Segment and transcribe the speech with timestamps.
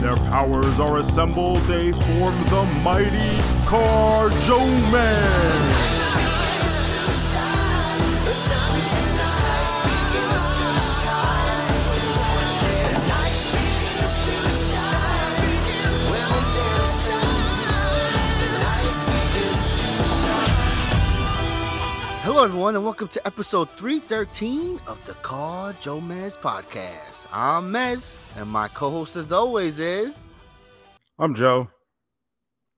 [0.00, 4.58] Their powers are assembled, they form the mighty Carjo
[4.90, 5.99] Man.
[22.40, 27.26] Hello, everyone, and welcome to episode 313 of the Car Joe Mez podcast.
[27.30, 30.26] I'm Mez, and my co host, as always, is.
[31.18, 31.68] I'm Joe.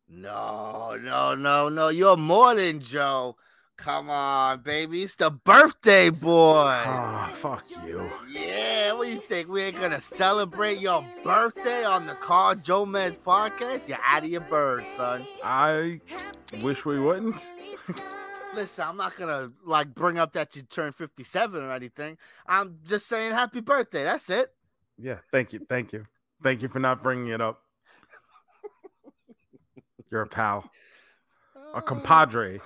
[0.08, 1.90] No, no, no, no.
[1.90, 3.36] You're more than Joe.
[3.76, 5.04] Come on, baby.
[5.04, 6.82] It's the birthday boy.
[6.84, 8.10] Ah, fuck you.
[8.32, 9.48] Yeah, what do you think?
[9.48, 13.86] We ain't gonna celebrate your birthday on the Car Joe Mez podcast?
[13.86, 15.24] You're out of your bird, son.
[15.44, 16.00] I
[16.62, 17.36] wish we wouldn't.
[18.54, 22.18] Listen, I'm not gonna like bring up that you turned 57 or anything.
[22.46, 24.04] I'm just saying happy birthday.
[24.04, 24.52] That's it.
[24.98, 25.60] Yeah, thank you.
[25.68, 26.04] Thank you.
[26.42, 27.62] Thank you for not bringing it up.
[30.10, 30.70] You're a pal,
[31.74, 32.60] a compadre.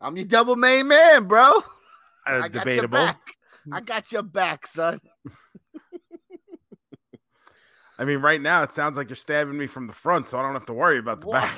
[0.00, 1.42] I'm your double main man, bro.
[1.58, 1.62] Uh,
[2.26, 2.98] I got your debatable.
[2.98, 3.20] back.
[3.72, 5.00] I got your back, son.
[7.98, 10.42] I mean, right now it sounds like you're stabbing me from the front, so I
[10.42, 11.42] don't have to worry about the What?
[11.42, 11.56] back.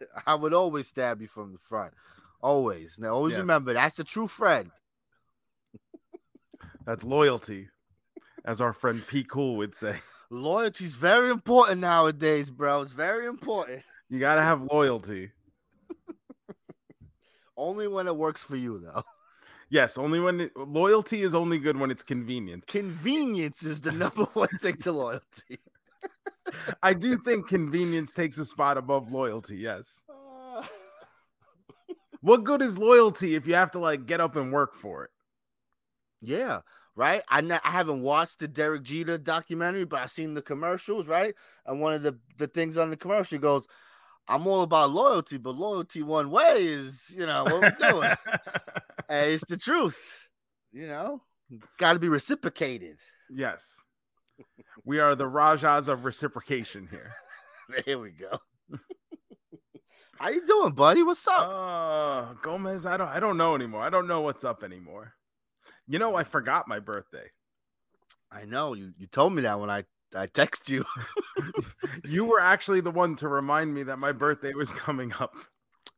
[0.26, 1.94] I would always stab you from the front.
[2.42, 2.98] Always.
[2.98, 3.40] Now, always Yes.
[3.40, 4.70] remember that's a true friend.
[6.86, 7.68] That's loyalty,
[8.44, 9.24] as our friend P.
[9.24, 9.96] Cool would say.
[10.30, 12.82] Loyalty's very important nowadays, bro.
[12.82, 13.82] It's very important.
[14.08, 15.32] You gotta have loyalty.
[17.56, 19.02] Only when it works for you, though.
[19.68, 22.68] Yes, only when it, loyalty is only good when it's convenient.
[22.68, 25.58] Convenience is the number one thing to loyalty.
[26.82, 29.56] I do think convenience takes a spot above loyalty.
[29.56, 30.04] Yes.
[32.20, 35.10] What good is loyalty if you have to like get up and work for it?
[36.20, 36.60] Yeah,
[36.96, 37.22] right.
[37.28, 41.34] I haven't watched the Derek Jeter documentary, but I've seen the commercials, right?
[41.66, 43.66] And one of the the things on the commercial goes,
[44.26, 48.14] "I'm all about loyalty, but loyalty one way is, you know, what we're doing."
[49.08, 50.26] and it's the truth,
[50.72, 51.22] you know.
[51.78, 52.98] Got to be reciprocated.
[53.30, 53.78] yes.
[54.84, 57.12] We are the Rajas of reciprocation here.
[57.84, 58.38] There we go.
[60.20, 61.02] How you doing, buddy?
[61.02, 61.40] What's up?
[61.40, 63.82] Uh, Gomez, I don't I don't know anymore.
[63.82, 65.14] I don't know what's up anymore.
[65.88, 67.26] You know, I forgot my birthday.
[68.30, 68.92] I know you.
[68.96, 70.84] You told me that when I I text you.
[72.04, 75.34] You were actually the one to remind me that my birthday was coming up.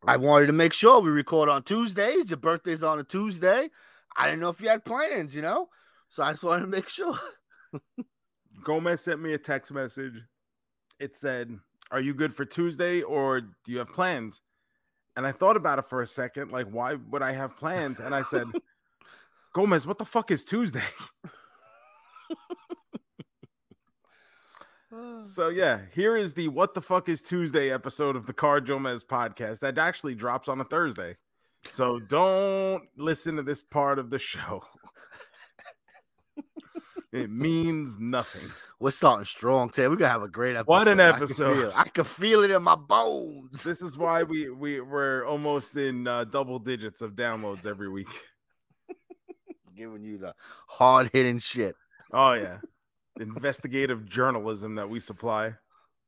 [0.06, 2.30] I wanted to make sure we record on Tuesdays.
[2.30, 3.68] Your birthday's on a Tuesday.
[4.16, 5.68] I didn't know if you had plans, you know.
[6.08, 7.18] So I just wanted to make sure.
[8.62, 10.22] Gomez sent me a text message.
[10.98, 11.58] It said,
[11.90, 14.40] Are you good for Tuesday or do you have plans?
[15.16, 17.98] And I thought about it for a second, like, why would I have plans?
[17.98, 18.46] And I said,
[19.52, 20.82] Gomez, what the fuck is Tuesday?
[25.26, 29.04] So yeah, here is the What the Fuck is Tuesday episode of the Car Jomez
[29.04, 31.16] podcast that actually drops on a Thursday.
[31.70, 34.64] So don't listen to this part of the show.
[37.12, 38.50] it means nothing.
[38.80, 39.88] We're starting strong today.
[39.88, 40.68] We're gonna have a great episode.
[40.68, 41.54] What an I can episode.
[41.56, 41.72] feel it.
[41.76, 43.62] I can feel it in my bones.
[43.64, 48.08] This is why we we we're almost in uh, double digits of downloads every week.
[49.76, 50.34] Giving you the
[50.66, 51.74] hard hitting shit.
[52.12, 52.58] Oh yeah,
[53.20, 55.54] investigative journalism that we supply.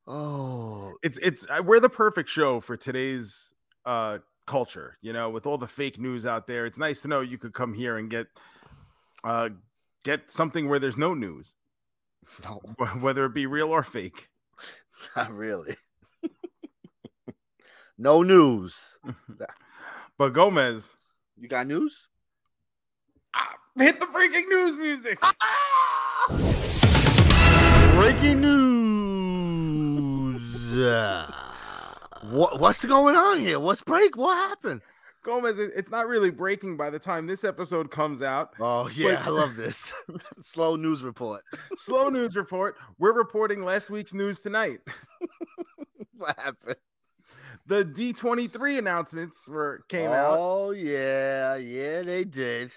[0.07, 4.97] Oh, It's it's uh, we're the perfect show for today's uh culture.
[5.03, 7.53] You know, with all the fake news out there, it's nice to know you could
[7.53, 8.27] come here and get
[9.23, 9.51] uh
[10.05, 11.55] get something where there's no news,
[12.45, 12.61] no,
[13.01, 14.29] whether it be real or fake.
[15.17, 15.77] not really.
[17.99, 18.97] no news.
[20.19, 20.97] But Gomez,
[21.39, 22.09] You got news?
[23.35, 25.19] ah, hit the freaking news music.
[27.95, 28.81] Breaking news.
[32.31, 33.59] What what's going on here?
[33.59, 34.17] What's break?
[34.17, 34.83] What happened?
[35.23, 38.55] Gomez, it's not really breaking by the time this episode comes out.
[38.59, 39.93] Oh yeah, But- I love this.
[40.41, 41.43] Slow news report.
[41.77, 42.77] Slow news report.
[42.99, 44.81] We're reporting last week's news tonight.
[46.17, 46.77] What happened?
[47.67, 50.37] The D23 announcements were came out.
[50.39, 52.73] Oh yeah, yeah, they did.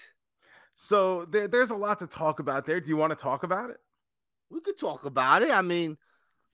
[0.76, 2.80] So there, there's a lot to talk about there.
[2.80, 3.76] Do you want to talk about it?
[4.50, 5.50] We could talk about it.
[5.50, 5.98] I mean,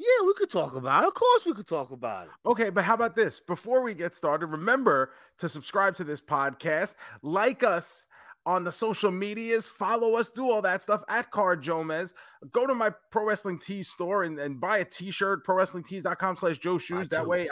[0.00, 1.08] Yeah, we could talk about it.
[1.08, 2.32] Of course, we could talk about it.
[2.46, 3.38] Okay, but how about this?
[3.38, 8.06] Before we get started, remember to subscribe to this podcast, like us
[8.46, 12.14] on the social medias, follow us, do all that stuff at CarJoeMeZ.
[12.50, 16.78] Go to my Pro Wrestling Tees store and, and buy a t-shirt, prowrestlingtees.com slash Joe
[16.78, 17.10] Shoes.
[17.10, 17.50] That way,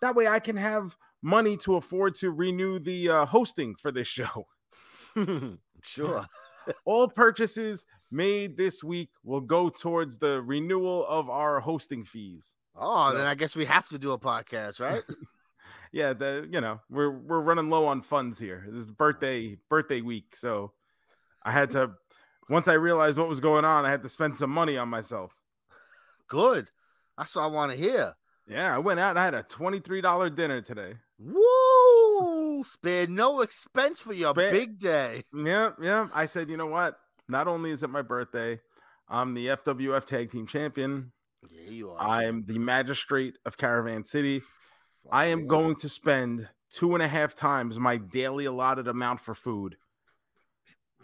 [0.00, 4.06] that way I can have money to afford to renew the uh, hosting for this
[4.06, 4.46] show.
[5.82, 6.26] sure.
[6.84, 12.54] all purchases made this week will go towards the renewal of our hosting fees.
[12.76, 15.02] Oh, then I guess we have to do a podcast, right?
[15.90, 18.66] Yeah, the you know we're we're running low on funds here.
[18.68, 20.72] This is birthday birthday week, so
[21.42, 21.92] I had to.
[22.50, 25.32] Once I realized what was going on, I had to spend some money on myself.
[26.26, 26.68] Good.
[27.16, 28.14] That's what I want to hear.
[28.46, 30.92] Yeah, I went out and I had a twenty three dollar dinner today.
[31.18, 32.64] Woo!
[32.64, 35.22] Spare no expense for your Spare- big day.
[35.34, 36.08] Yeah, yeah.
[36.14, 36.98] I said, you know what?
[37.28, 38.60] Not only is it my birthday,
[39.08, 41.12] I'm the FWF Tag Team Champion.
[41.50, 42.00] Yeah, you are.
[42.00, 44.40] I am the Magistrate of Caravan City.
[44.40, 45.46] Fuck I am yeah.
[45.46, 49.76] going to spend two and a half times my daily allotted amount for food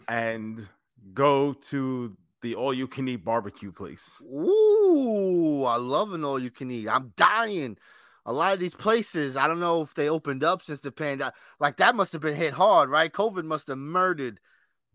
[0.07, 0.67] and
[1.13, 4.21] go to the all you can eat barbecue place.
[4.21, 6.87] Ooh, I love an all you can eat.
[6.87, 7.77] I'm dying.
[8.27, 11.35] A lot of these places, I don't know if they opened up since the pandemic.
[11.59, 13.13] Like that must have been hit hard, right?
[13.13, 14.39] COVID must have murdered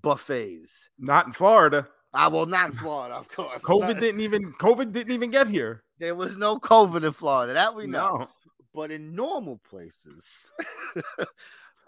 [0.02, 0.88] buffets.
[0.98, 1.88] Not in Florida.
[2.12, 3.62] I will not in Florida, of course.
[3.62, 5.84] COVID Not- didn't even COVID didn't even get here.
[5.98, 7.52] there was no COVID in Florida.
[7.52, 8.18] That we know.
[8.18, 8.28] No.
[8.74, 10.50] But in normal places,
[11.18, 11.24] uh,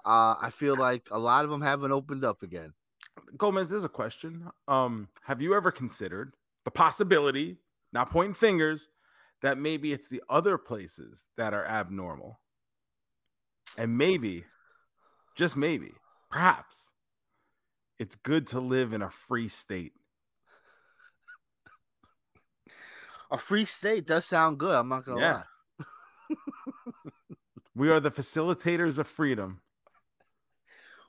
[0.04, 2.72] I feel like a lot of them haven't opened up again.
[3.36, 4.48] Gomez, there's a question.
[4.66, 7.58] Um, have you ever considered the possibility,
[7.92, 8.88] not pointing fingers,
[9.42, 12.40] that maybe it's the other places that are abnormal?
[13.78, 14.44] And maybe,
[15.36, 15.92] just maybe,
[16.30, 16.90] perhaps,
[18.02, 19.92] it's good to live in a free state.
[23.30, 24.74] A free state does sound good.
[24.74, 25.32] I'm not gonna Yeah.
[25.32, 25.44] lie.
[27.74, 29.60] We are the facilitators of freedom.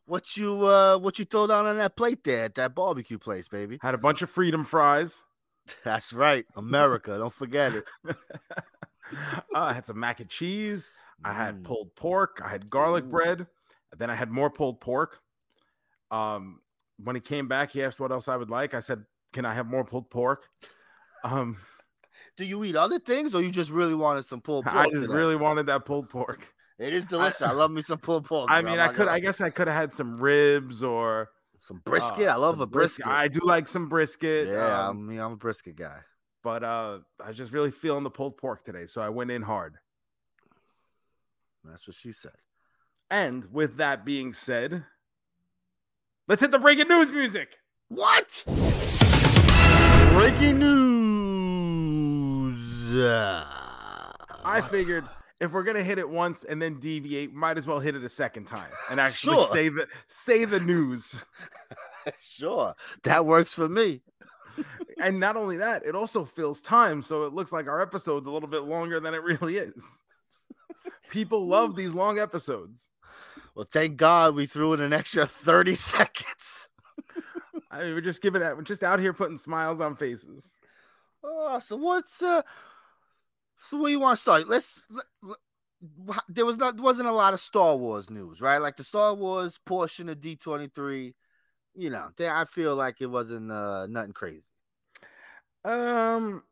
[0.06, 3.48] What you uh what you throw down on that plate there at that barbecue place,
[3.48, 3.80] baby?
[3.82, 5.20] Had a bunch of freedom fries.
[5.84, 7.18] That's right, America.
[7.18, 7.86] Don't forget it.
[8.08, 8.14] uh,
[9.54, 10.92] I had some mac and cheese.
[11.26, 11.64] I had Mm.
[11.64, 12.42] pulled pork.
[12.46, 13.10] I had garlic Ooh.
[13.12, 13.48] bread.
[13.98, 15.20] Then I had more pulled pork.
[16.12, 16.60] Um,
[16.98, 18.74] when he came back, he asked what else I would like.
[18.74, 20.48] I said, "Can I have more pulled pork?"
[21.24, 21.58] Um,
[22.38, 24.76] Do you eat other things, or you just really wanted some pulled pork?
[24.76, 25.14] I just today?
[25.14, 26.54] really wanted that pulled pork.
[26.80, 27.42] it is delicious.
[27.42, 28.50] I, love me some pulled pork.
[28.50, 29.08] I mean, I could.
[29.08, 32.28] I guess I could have had some ribs or some brisket.
[32.28, 33.06] uh, I love a brisket.
[33.06, 34.48] I do like some brisket.
[34.48, 36.00] yeah, um, I mean, I'm a brisket guy.
[36.44, 39.42] but uh, I was just really feeling the pulled pork today, so I went in
[39.42, 39.76] hard.
[41.64, 42.34] That's what she said.
[43.10, 44.84] And with that being said,
[46.28, 47.58] let's hit the breaking news music.
[47.90, 48.44] What?
[50.14, 51.04] Breaking news.
[54.46, 55.06] I figured
[55.40, 58.10] if we're gonna hit it once and then deviate, might as well hit it a
[58.10, 59.48] second time and actually Sure.
[59.48, 61.16] say the say the news.
[62.22, 64.02] sure, that works for me.
[65.02, 68.32] and not only that, it also fills time, so it looks like our episode's a
[68.32, 69.84] little bit longer than it really is.
[71.10, 72.92] People love these long episodes.
[73.56, 76.68] Well, thank God we threw in an extra 30 seconds.
[77.70, 78.56] I mean, we're just giving it.
[78.56, 80.58] We're just out here putting smiles on faces.
[81.24, 82.42] Oh, so what's uh
[83.58, 84.48] so where you want to start?
[84.48, 85.38] Let's let, let-
[86.30, 88.60] there was not wasn't a lot of Star Wars news, right?
[88.60, 91.14] Like the Star Wars portion of D23,
[91.76, 94.44] you know, there I feel like it wasn't uh nothing crazy.
[95.66, 96.44] Um,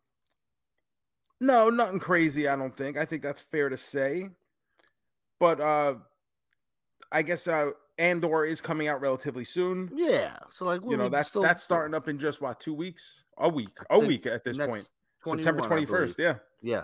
[1.39, 2.47] no, nothing crazy.
[2.47, 2.97] I don't think.
[2.97, 4.29] I think that's fair to say.
[5.39, 5.95] But uh,
[7.11, 9.91] I guess uh, Andor is coming out relatively soon.
[9.93, 10.37] Yeah.
[10.49, 13.23] So like you know, that's still- that's starting up in just what two weeks?
[13.37, 14.87] A week, a week at this point.
[15.25, 16.17] September twenty first.
[16.19, 16.83] Yeah, Yeah.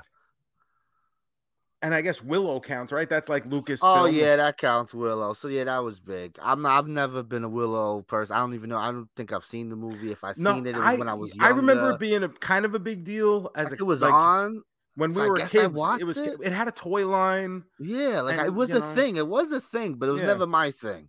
[1.83, 3.07] and I guess Willow counts, right?
[3.07, 3.81] That's like Lucas.
[3.83, 5.33] Oh yeah, that counts Willow.
[5.33, 6.37] So yeah, that was big.
[6.41, 8.35] I'm I've never been a Willow person.
[8.35, 8.77] I don't even know.
[8.77, 10.11] I don't think I've seen the movie.
[10.11, 12.23] If I No, seen it, it was I, when I was I remember it being
[12.23, 14.63] a kind of a big deal as Like, a, it was like, on.
[14.97, 15.55] When so we I were kids.
[15.55, 15.71] It
[16.05, 16.37] was it.
[16.43, 17.63] it had a toy line.
[17.79, 19.15] Yeah, like I- it was a know, thing.
[19.15, 20.27] It was a thing, but it was Yeah.
[20.27, 21.07] never my thing.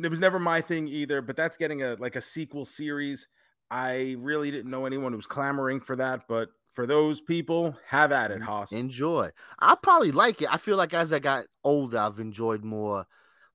[0.00, 3.26] It was never my thing either, but that's getting a like a sequel series.
[3.70, 8.12] I really didn't know anyone who was clamoring for that, but for those people, have
[8.12, 8.72] at it, Haas.
[8.72, 9.30] Enjoy.
[9.58, 10.48] I probably like it.
[10.52, 13.06] I feel like as I got older, I've enjoyed more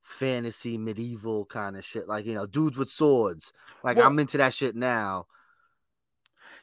[0.02, 2.08] fantasy, medieval kind of shit.
[2.08, 3.52] Like you know, dudes with swords.
[3.84, 5.28] Like Well- I'm into that shit now.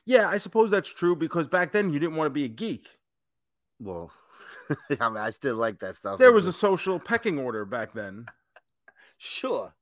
[0.05, 2.89] yeah, I suppose that's true because back then you didn't want to be a geek.
[3.83, 4.13] Well,
[5.01, 6.19] I mean, I still like that stuff.
[6.19, 8.27] There was a social pecking order back then.
[9.19, 9.75] sure.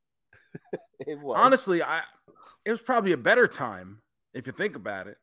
[1.00, 2.02] it was Honestly, I
[2.64, 4.00] it was probably a better time
[4.34, 5.16] if you think about it.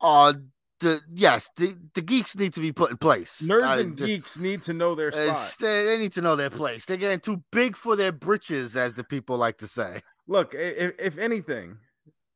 [0.00, 0.34] Oh,
[0.80, 3.42] the yes, the, the geeks need to be put in place.
[3.42, 5.56] Nerds I- and the- geeks need to know their uh, spot.
[5.60, 6.84] they, they need to know their place.
[6.84, 10.02] They're getting too big for their britches, as the people like to say.
[10.28, 11.78] Look, if, if anything,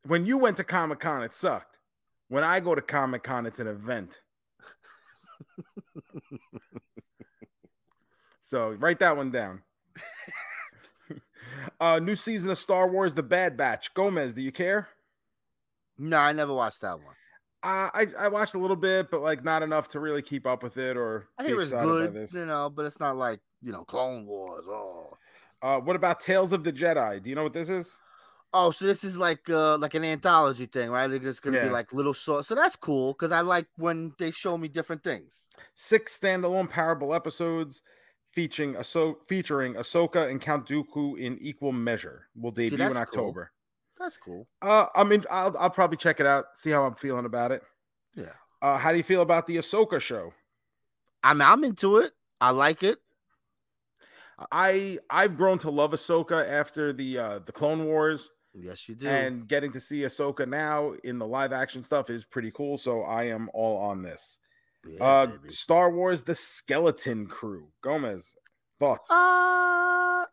[0.06, 1.76] when you went to Comic Con, it sucked.
[2.28, 4.22] When I go to Comic Con, it's an event.
[8.40, 9.62] So write that one down.
[11.80, 13.94] uh, new season of Star Wars: The Bad Batch.
[13.94, 14.88] Gomez, do you care?
[15.98, 17.14] No, I never watched that one.
[17.64, 20.62] Uh, I I watched a little bit, but like not enough to really keep up
[20.62, 21.28] with it or.
[21.38, 24.64] I it's excited by good, you know, but it's not like you know Clone Wars.
[24.66, 25.16] Oh,
[25.62, 27.22] Uh, what about Tales of the Jedi?
[27.22, 28.00] Do you know what this is?
[28.54, 31.06] Oh, so this is like uh like an anthology thing, right?
[31.08, 31.64] They're just gonna Yeah.
[31.64, 32.42] be like little so.
[32.42, 35.48] So that's cool because I like when they show me different things.
[35.74, 37.82] Six standalone parable episodes
[38.32, 42.28] featuring Ahso- featuring Ahsoka and Count Dooku in equal measure.
[42.34, 43.02] Will debut in that's cool.
[43.02, 43.52] October.
[43.98, 44.48] That's cool.
[44.60, 47.62] Uh, I mean, I'll I'll probably check it out, see how I'm feeling about it.
[48.14, 48.32] Yeah.
[48.60, 50.32] Uh, how do you feel about the Ahsoka show?
[51.22, 52.12] I'm I'm into it.
[52.40, 52.98] I like it.
[54.50, 59.08] I I've grown to love Ahsoka after the uh, the Clone Wars, Yes, you do.
[59.08, 62.76] and getting to see Ahsoka now in the live action stuff is pretty cool.
[62.76, 64.38] So I am all on this.
[64.86, 65.48] Yeah, uh, baby.
[65.50, 67.68] Star Wars: The Skeleton Crew.
[67.82, 68.36] Gomez,
[68.78, 69.10] thoughts?
[69.10, 70.24] Uh,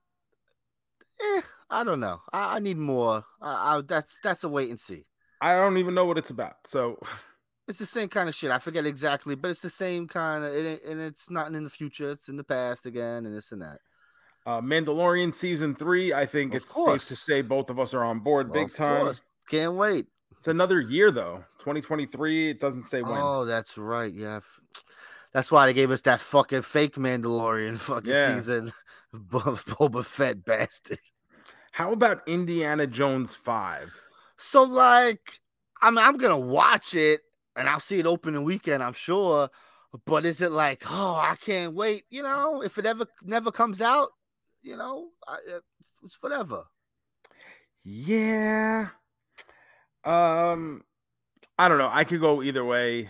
[1.21, 2.21] eh, I don't know.
[2.33, 3.23] I, I need more.
[3.41, 5.05] I, I, that's that's a wait and see.
[5.41, 6.55] I don't even know what it's about.
[6.65, 6.99] So
[7.69, 8.49] It's the same kind of shit.
[8.49, 11.69] I forget exactly, but it's the same kind of, it, and it's not in the
[11.69, 12.09] future.
[12.09, 13.77] It's in the past again, and this and that.
[14.49, 16.11] Uh, Mandalorian season three.
[16.11, 17.03] I think Of it's course.
[17.03, 19.01] safe to say both of us are on board big time.
[19.03, 19.21] course.
[19.47, 20.07] Can't wait.
[20.39, 22.49] It's another year though, 2023.
[22.49, 23.17] It doesn't say when.
[23.17, 24.11] Oh, that's right.
[24.11, 24.39] Yeah.
[25.33, 28.35] That's why they gave us that fucking fake Mandalorian fucking Yeah.
[28.35, 28.73] season.
[29.13, 30.99] Bo- Boba Fett bastard.
[31.71, 33.93] How about Indiana Jones five?
[34.37, 35.39] So like,
[35.79, 37.21] I mean, I'm gonna watch it
[37.55, 39.49] and I'll see it opening weekend, I'm sure.
[40.05, 42.05] But is it like, oh, I can't wait?
[42.09, 44.09] You know, if it ever never comes out,
[44.61, 45.65] you know, I, it's,
[46.03, 46.63] it's whatever.
[47.83, 48.87] Yeah.
[50.03, 50.83] Um,
[51.57, 51.89] I don't know.
[51.91, 53.09] I could go either way.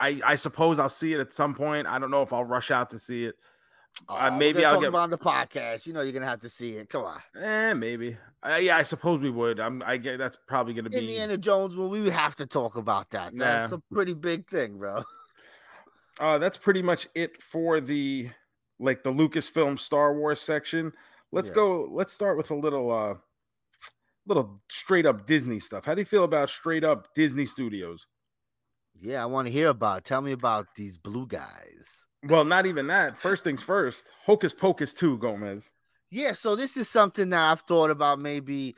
[0.00, 1.86] I I suppose I'll see it at some point.
[1.86, 3.34] I don't know if I'll rush out to see it.
[4.08, 5.86] Uh, Oh, we're maybe I'll get- on the podcast.
[5.86, 6.88] You know, you're gonna have to see it.
[6.88, 8.16] Come on, Eh, maybe.
[8.44, 9.60] Uh, yeah, I suppose we would.
[9.60, 9.82] I'm.
[9.84, 10.98] I get that's probably gonna be.
[10.98, 11.76] Indiana Jones.
[11.76, 13.32] Well, we have to talk about that.
[13.36, 13.76] That's Nah.
[13.78, 15.04] a pretty big thing, bro.
[16.20, 18.30] Uh, that's pretty much it for the
[18.82, 20.92] like the Lucasfilm Star Wars section.
[21.30, 21.54] Let's Yeah.
[21.54, 21.88] go.
[21.90, 23.14] Let's start with a little uh,
[24.26, 25.84] little straight up Disney stuff.
[25.84, 28.06] How do you feel about straight up Disney Studios?
[29.00, 29.98] Yeah, I want to hear about.
[29.98, 30.04] it.
[30.04, 32.06] Tell me about these blue guys.
[32.24, 33.16] Well, not even that.
[33.16, 34.10] First things first.
[34.24, 35.70] Hocus Pocus two, Gomez.
[36.10, 38.76] Yeah, so this is something that I've thought about maybe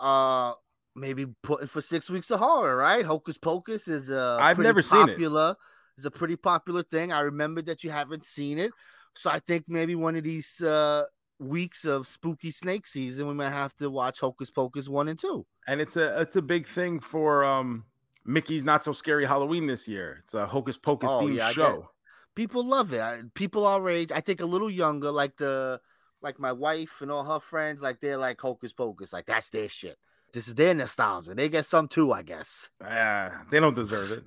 [0.00, 0.52] uh
[0.94, 3.04] maybe putting for six weeks of horror, right?
[3.04, 5.12] Hocus Pocus is a I've never seen it.
[5.12, 5.56] popular
[5.98, 7.10] is a pretty popular thing.
[7.12, 8.70] I remember that you haven't seen it.
[9.16, 11.04] So I think maybe one of these uh
[11.40, 15.44] weeks of spooky snake season we might have to watch Hocus Pocus one and two.
[15.66, 17.84] And it's a it's a big thing for um
[18.24, 20.20] Mickey's Not So Scary Halloween this year.
[20.24, 21.90] It's a Hocus Pocus Oh, themed yeah, show.
[22.34, 23.00] People love it.
[23.00, 25.80] I- People our age, I think a little younger, like the
[26.22, 29.68] like my wife and all her friends, like they're like Hocus Pocus, like that's their
[29.68, 29.98] shit.
[30.32, 31.34] This is their nostalgia.
[31.34, 32.70] They get some too, I guess.
[32.82, 34.24] Ah, they don't deserve it.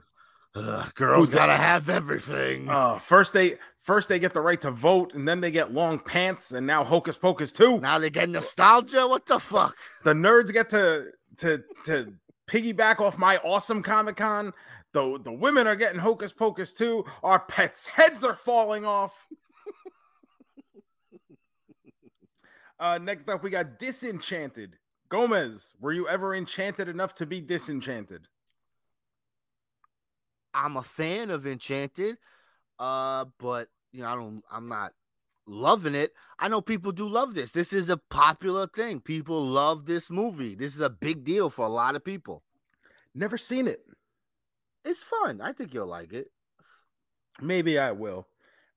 [0.58, 2.70] Ugh, girls gotta have everything.
[2.70, 6.00] Uh, first they first they get the right to vote, and then they get long
[6.00, 7.80] pants, and now Hocus Pocus too.
[7.80, 9.08] now they get nostalgia.
[9.08, 9.76] What the fuck?
[10.04, 12.14] The nerds get to to to
[12.48, 14.54] piggyback off my awesome Comic Con.
[14.94, 17.06] The the women are getting Hocus Pocus too.
[17.24, 19.28] Our pets' heads are falling off.
[22.80, 24.78] uh, next up, we got Disenchanted.
[25.10, 28.28] Gomez, were you ever enchanted enough to be disenchanted?
[30.54, 32.18] I'm a fan of Enchanted,
[32.80, 34.44] uh, but you know I don't.
[34.52, 34.94] I'm not
[35.48, 36.14] loving it.
[36.40, 37.52] I know people do love this.
[37.52, 39.00] This is a popular thing.
[39.00, 40.56] People love this movie.
[40.56, 42.44] This is a big deal for a lot of people.
[43.16, 43.80] Never seen it.
[44.84, 45.42] It's fun.
[45.42, 46.28] I think you'll like it.
[47.42, 48.28] Maybe I will.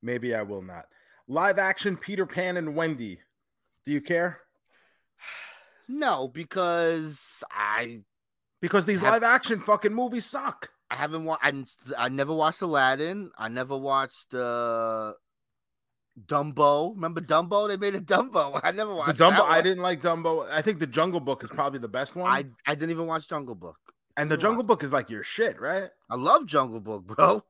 [0.03, 0.87] Maybe I will not.
[1.29, 3.21] Live action Peter Pan and Wendy.
[3.87, 4.41] Do you care?
[5.93, 8.03] No, because I
[8.63, 10.71] Because these Have- live action fucking movies suck.
[10.91, 11.45] I haven't watched.
[11.45, 11.65] I,
[11.99, 13.31] I never watched Aladdin.
[13.39, 15.13] I never watched uh
[16.27, 16.95] Dumbo.
[16.95, 17.69] Remember Dumbo?
[17.69, 18.61] They made a Dumbo.
[18.65, 20.51] I never watched The Dumbo, I didn't like Dumbo.
[20.51, 22.31] I think the Jungle Book is probably the best one.
[22.31, 23.77] I I didn't even watch Jungle Book.
[24.17, 25.89] and the Jungle Book is like your shit, right?
[26.11, 27.45] I love Jungle Book, bro.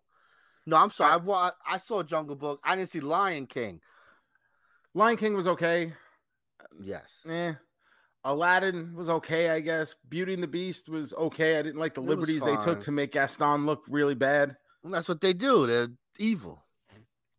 [0.66, 1.12] No, I'm sorry.
[1.12, 2.60] I wa- I saw Jungle Book.
[2.62, 3.80] I didn't see Lion King.
[4.94, 5.94] Lion King was okay.
[6.80, 7.24] Yes.
[7.28, 7.54] Eh.
[8.24, 9.94] Aladdin was okay, I guess.
[10.08, 11.58] Beauty and the Beast was okay.
[11.58, 14.56] I didn't like the It liberties they took to make Gaston look really bad.
[14.84, 15.66] And that's what they do.
[15.66, 16.64] They're evil.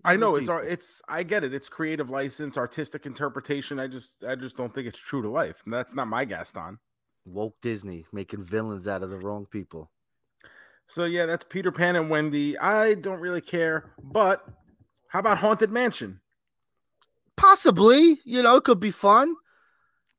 [0.04, 1.54] I know it's our it's I get it.
[1.54, 3.80] It's creative license, artistic interpretation.
[3.80, 5.62] I just I just don't think it's true to life.
[5.66, 6.80] And that's not my Gaston.
[7.26, 9.92] woke Disney making villains out of the wrong people.
[10.88, 12.58] So yeah, that's Peter Pan and Wendy.
[12.58, 14.46] I don't really care, but
[15.08, 16.20] how about Haunted Mansion?
[17.38, 19.36] Possibly, you know, it could be fun.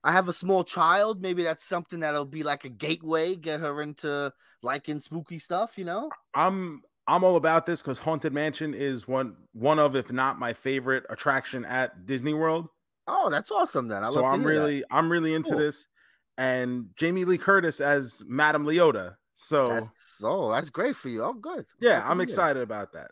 [0.04, 1.22] I have a small child.
[1.22, 4.32] Maybe that's something that'll be like a gateway, get her into
[4.62, 5.78] liking spooky stuff.
[5.78, 6.10] You know.
[6.34, 10.52] I'm I'm all about this because Haunted Mansion is one one of, if not my
[10.52, 12.68] favorite attraction at Disney World.
[13.08, 13.88] Oh, that's awesome.
[13.88, 14.60] Then I so love I'm hear that.
[14.60, 15.58] really I'm really into Cool.
[15.58, 15.86] this.
[16.38, 19.16] And Jamie Lee Curtis as Madame Leota.
[19.34, 19.90] So That's,
[20.22, 21.22] oh, that's great for you.
[21.22, 21.66] Oh, good.
[21.80, 23.10] yeah, Good I'm excited about that.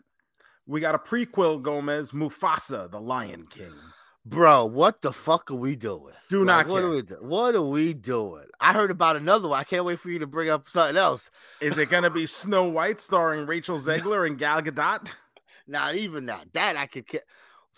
[0.65, 3.73] We got a prequel, Gomez, Mufasa, the Lion King.
[4.23, 6.13] Bro, what the fuck are we doing?
[6.29, 6.87] Do Like, not what care.
[6.87, 8.45] are we do- What are we doing?
[8.59, 9.59] I heard about another one.
[9.59, 11.31] I can't wait for you to bring up something else.
[11.59, 15.09] Is it gonna be Snow White starring Rachel Zegler and Gal Gadot?
[15.67, 16.53] Not even that.
[16.53, 17.07] That I could.
[17.07, 17.19] Ca-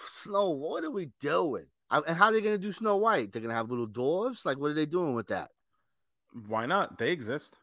[0.06, 0.50] Snow.
[0.50, 1.68] What are we doing?
[1.90, 3.32] I- and how are they gonna do Snow White?
[3.32, 4.46] They're gonna have little dwarves.
[4.46, 5.50] Like, what are they doing with that?
[6.48, 6.98] Why not?
[6.98, 7.56] They exist.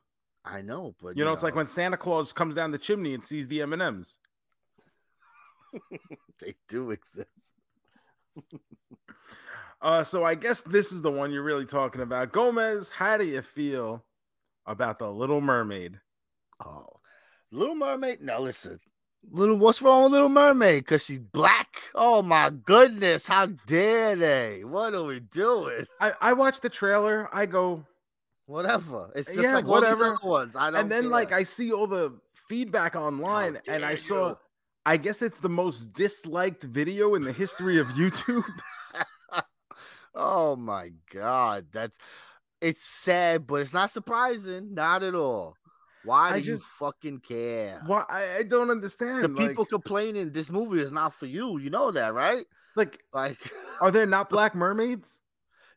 [0.42, 3.22] I know, but You know, it's like when Santa Claus comes down the chimney and
[3.22, 4.16] sees the M and M's.
[6.40, 7.52] they do exist.
[9.82, 12.32] Uh, so I guess this is the one you're really talking about.
[12.32, 14.04] Gomez, how do you feel
[14.66, 15.98] about the Little Mermaid?
[16.64, 16.86] Oh,
[17.50, 18.20] Little Mermaid.
[18.20, 18.78] No, listen.
[19.30, 20.84] Little, what's wrong with Little Mermaid?
[20.84, 21.76] Because she's black.
[21.94, 23.26] Oh my goodness!
[23.26, 24.64] How dare they?
[24.64, 25.86] What are we doing?
[25.98, 27.28] I, I watched the trailer.
[27.34, 27.84] I go,
[28.46, 29.10] Whatever.
[29.14, 30.14] It's just Yeah, like all these whatever.
[30.16, 30.56] other ones.
[30.56, 30.80] I don't.
[30.80, 31.10] and then care.
[31.10, 32.18] like I see all the
[32.48, 34.34] feedback online, and I dare saw.
[34.86, 38.44] I guess it's the most disliked video in the history of YouTube.
[40.14, 41.98] oh my god, that's
[42.60, 44.74] it's sad, but it's not surprising.
[44.74, 45.56] Not at all.
[46.02, 47.80] Why do I you fucking care?
[47.84, 49.24] Why I, I don't understand.
[49.24, 51.58] The people complaining this movie is not for you.
[51.58, 52.46] You know that, right?
[52.76, 53.38] like, Like,
[53.80, 55.20] are there not black mermaids?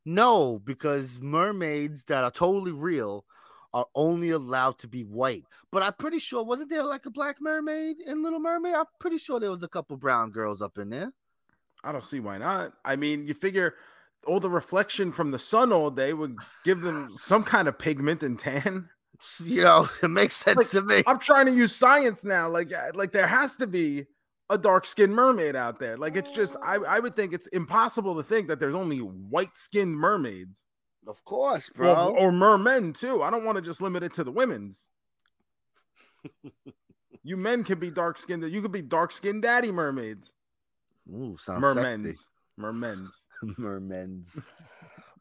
[0.05, 3.25] no, because mermaids that are totally real
[3.73, 5.43] are only allowed to be white.
[5.71, 8.75] But I'm pretty sure wasn't there like a black mermaid in Little Mermaid?
[8.75, 11.11] I'm pretty sure there was a couple brown girls up in there.
[11.83, 12.73] I don't see why not.
[12.85, 13.75] I mean, you figure
[14.25, 18.23] all the reflection from the sun all day would give them some kind of pigment
[18.23, 18.89] and tan.
[19.41, 21.01] You know, it makes sense Like, to me.
[21.07, 22.49] I'm trying to use science now.
[22.49, 24.05] Like, like there has to be
[24.49, 25.95] a dark skinned mermaid out there.
[25.97, 29.55] Like, it's just I, I would think it's impossible to think that there's only white
[29.55, 30.65] skinned mermaids.
[31.07, 31.93] Of course, bro.
[31.93, 33.23] Well, or mermen too.
[33.23, 34.89] I don't want to just limit it to the women's.
[37.23, 38.43] you men can be dark skinned.
[38.43, 40.33] You could be dark skinned daddy mermaids.
[41.11, 42.03] Ooh, sounds Mermens.
[42.03, 42.29] sexy.
[42.57, 43.27] Mermens.
[43.57, 44.41] Mermens.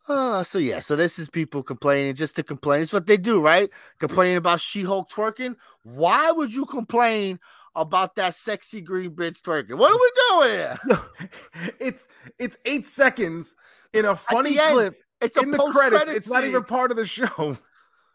[0.09, 2.83] Uh, so yeah, so this is people complaining just to complain.
[2.83, 3.71] It's what they do, right?
[4.01, 5.55] Complaining about She-Hulk twerking.
[5.85, 7.39] Why would you complain
[7.77, 9.79] about that sexy green bitch twerking?
[9.79, 11.01] What are we doing here?
[11.79, 13.55] It's it's eight seconds
[13.93, 16.11] in a funny end, clip It's a in the credits.
[16.11, 17.57] It's not even part of the show.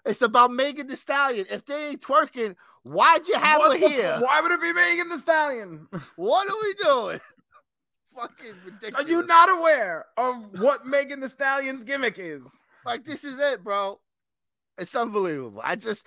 [0.05, 1.45] It's about Megan Thee Stallion.
[1.51, 4.13] If they ain't twerking, why'd you have What her here?
[4.15, 5.85] f- Why would it be Megan Thee Stallion?
[6.15, 7.19] What are we doing?
[8.15, 8.95] Fucking ridiculous.
[8.95, 12.43] Are you not aware of what Megan Thee Stallion's gimmick is?
[12.85, 13.99] Like this is it, bro.
[14.77, 15.59] It's unbelievable.
[15.61, 16.05] I just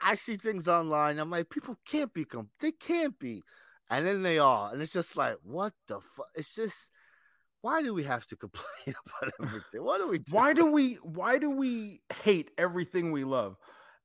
[0.00, 1.18] I see things online.
[1.18, 3.42] I'm like, people can't be com- they can't be,
[3.90, 6.28] and then they are, and it's just like, what the fuck?
[6.36, 6.90] It's just
[7.62, 9.84] why do we have to complain about everything?
[9.84, 10.24] What do we do?
[10.34, 13.56] Why do we why do we hate everything we love?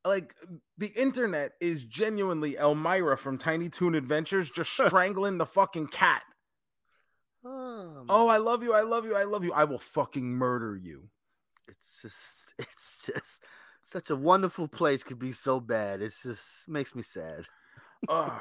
[0.04, 0.36] Like
[0.78, 6.22] the internet is genuinely Elmyra from Tiny Toon Adventures just strangling the fucking cat.
[7.44, 9.54] Oh, Oh, I love you, I love you, I love you.
[9.54, 11.10] I will fucking murder you.
[11.68, 13.44] it's just it's just
[13.84, 16.02] such a wonderful place could be so bad.
[16.02, 17.46] It's just makes me sad.
[18.10, 18.32] Ugh.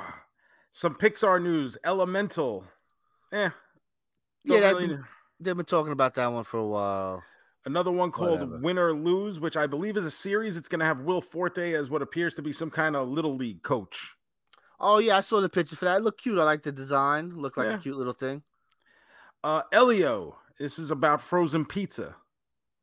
[0.72, 1.76] Some Pixar news.
[1.84, 2.64] Elemental.
[3.32, 3.50] Eh.
[4.44, 5.02] Yeah, don't that- really-
[5.40, 7.22] They've been talking about that one for a while.
[7.66, 8.60] Another one called Whatever.
[8.60, 10.56] Win or Lose, which I believe is a series.
[10.56, 13.34] It's going to have Will Forte as what appears to be some kind of little
[13.34, 14.14] league coach.
[14.78, 15.96] Oh yeah, I saw the picture for that.
[15.98, 16.38] It looked cute.
[16.38, 17.30] I like the design.
[17.30, 17.74] Looked like Yeah.
[17.74, 18.42] a cute little thing.
[19.42, 20.38] Uh, Elio.
[20.58, 22.14] This is about frozen pizza.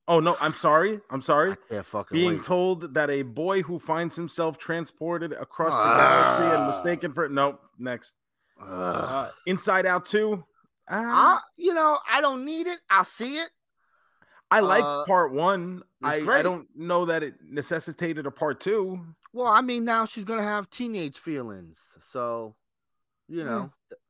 [0.08, 1.00] Oh no, I'm sorry.
[1.10, 1.52] I'm sorry.
[1.54, 2.44] I can't fucking Being wait.
[2.44, 5.98] told that a boy who finds himself transported across the Ah.
[5.98, 7.62] galaxy and mistaken for nope.
[7.80, 8.16] Next,
[8.62, 10.44] uh, Inside Out two.
[10.88, 12.80] I, Ah, you know, I don't need it.
[12.90, 13.50] I'll see it.
[14.50, 15.84] I like uh, part one.
[16.04, 19.00] I, I don't know that it necessitated a part two.
[19.34, 22.56] Well, I mean, now she's gonna have teenage feelings, so
[23.30, 23.50] you Hmm.
[23.50, 24.02] know, th-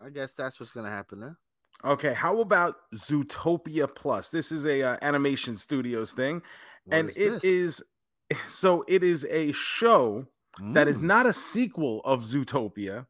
[0.00, 1.38] I guess that's what's gonna happen there.
[1.84, 4.30] Okay, how about Zootopia Plus?
[4.30, 6.42] This is a uh, animation studios thing,
[6.84, 7.44] What and is it this?
[7.44, 7.82] is
[8.48, 10.26] so it is a show
[10.74, 11.02] that is Mm.
[11.02, 13.06] not a sequel of Zootopia,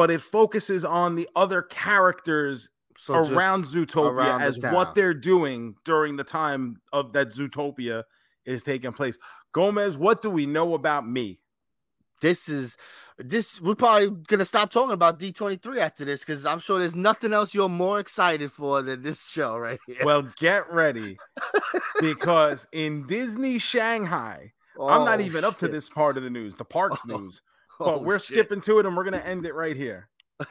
[0.00, 4.72] but it focuses on the other characters So around Zootopia around as town.
[4.72, 8.04] what they're doing during the time of that Zootopia
[8.46, 9.18] is taking place.
[9.52, 11.38] Gomez, what do we know about me?
[12.22, 12.78] this is
[13.18, 13.60] this.
[13.60, 16.94] We're probably gonna stop talking about D twenty three after this because I'm sure there's
[16.96, 20.00] nothing else you're more excited for than this show right here.
[20.04, 21.18] Well, get ready
[22.00, 26.56] because in Disney Shanghai, I'm not Oh, even up to this part of the news,
[26.56, 27.42] the parks Oh, news,
[27.86, 28.36] but Oh, we're shit.
[28.36, 30.08] skipping to it and we're going to end it right here.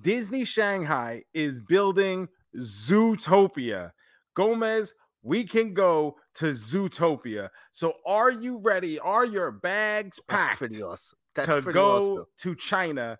[0.00, 3.92] Disney Shanghai is building Zootopia.
[4.34, 7.48] Gomez, we can go to Zootopia.
[7.72, 8.98] So are you ready?
[8.98, 11.16] Are your bags packed pretty awesome.
[11.34, 12.24] That's to go awesome.
[12.38, 13.18] to China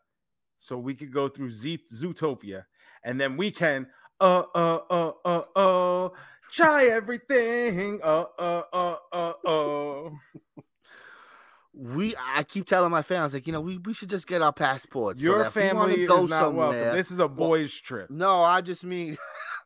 [0.59, 2.65] so we could go through Z- Zootopia
[3.05, 3.87] and then we can
[4.21, 6.09] uh uh uh uh uh
[6.51, 10.11] try everything uh uh uh uh uh
[11.81, 14.53] we I keep telling my fans like you know we, we should just get our
[14.53, 15.23] passports.
[15.23, 18.11] your that if we wanna family go is not welcome this is a boys trip
[18.11, 19.17] No, I just mean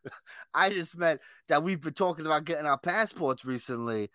[0.54, 4.10] I just meant that we've been talking about getting our passports recently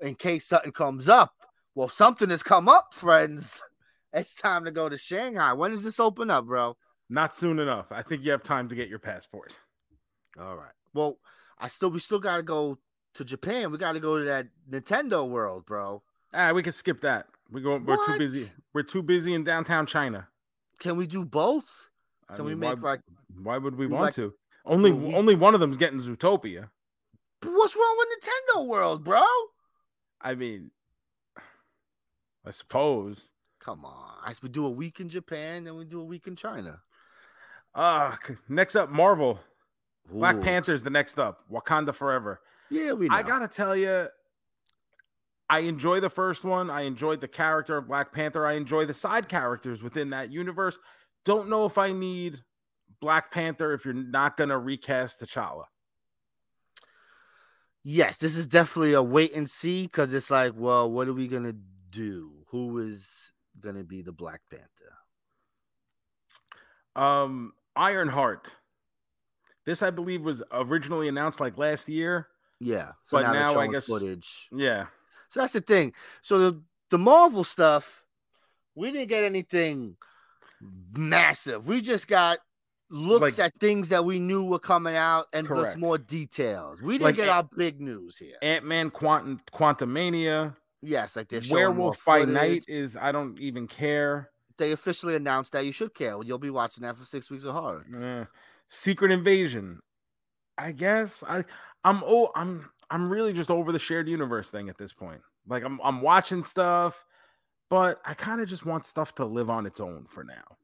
[0.00, 1.32] in case something comes up.
[1.74, 3.62] Well, something has come up, friends.
[4.12, 5.52] It's time to go to Shanghai.
[5.52, 6.76] When does this open up, bro?
[7.10, 9.58] not soon enough i think you have time to get your passport
[10.40, 10.72] All right.
[10.92, 11.18] Well,
[11.58, 12.78] I still we still gotta go
[13.14, 13.70] to Japan.
[13.70, 16.02] We gotta go to that Nintendo world, bro.
[16.34, 19.86] ah we can skip that we go we're too busy we're too busy in downtown
[19.86, 20.28] china
[20.78, 21.88] Can we do both?
[22.28, 23.00] I Can we make why, like
[23.42, 26.70] why would we we want like- to only week- only one of them's getting zootopia
[27.44, 29.22] what's wrong with Nintendo World, bro?
[30.20, 30.70] i mean
[32.44, 33.30] i suppose
[33.60, 34.18] Come on.
[34.24, 36.80] I we do a week in Japan, then we do a week in China.
[37.74, 38.16] uh
[38.48, 39.40] next up marvel
[40.08, 40.40] Black Ooh.
[40.42, 41.40] Panther's the next up.
[41.50, 42.40] Wakanda Forever.
[42.70, 43.14] Yeah, we know.
[43.16, 44.06] I gotta tell you,
[45.48, 46.70] I enjoy the first one.
[46.70, 48.46] I enjoyed the character of Black Panther.
[48.46, 50.78] I enjoy the side characters within that universe.
[51.24, 52.40] Don't know if I need
[53.00, 55.64] Black Panther if you're not gonna recast T'Challa.
[57.84, 61.28] yes, this is definitely a wait and see because it's like, well, what are we
[61.28, 61.54] gonna
[61.90, 62.44] do?
[62.48, 64.66] Who is gonna be the Black Panther?
[66.96, 68.48] Um, Ironheart.
[69.64, 72.28] This, I believe, was originally announced like last year.
[72.60, 74.48] Yeah, so But now, now I guess- footage.
[74.52, 74.86] Yeah.
[75.30, 75.92] So that's the thing.
[76.22, 78.02] So the the Marvel stuff,
[78.74, 79.96] we didn't get anything
[80.92, 81.66] massive.
[81.66, 82.38] We just got
[82.88, 86.80] looks Like- at things that we knew were coming out and plus more details.
[86.80, 88.36] We didn't Like get a- our big news here.
[88.42, 92.24] Ant Man, Quantum, Quantumania, Yes, like they're more Werewolf by.
[92.24, 94.30] Night is I don't even care.
[94.58, 96.22] They officially announced that you should care.
[96.22, 98.28] You'll be watching that for six weeks of horror.
[98.68, 99.80] Secret Invasion.
[100.56, 101.44] I guess I
[101.82, 105.20] I'm oh I'm I'm really just over the shared universe thing at this point.
[105.48, 107.04] Like I'm I'm watching stuff,
[107.70, 110.56] but I kind of just want stuff to live on its own for now.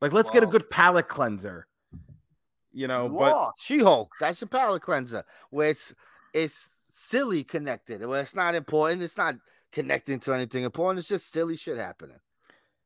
[0.00, 1.66] Like let's get a good palate cleanser.
[2.72, 5.24] You know, but She Hulk, that's your palate cleanser.
[5.50, 5.94] Where it's
[6.32, 8.04] it's silly connected.
[8.06, 9.02] Where it's not important.
[9.02, 9.34] It's not
[9.72, 11.00] connecting to anything important.
[11.00, 12.18] It's just silly shit happening.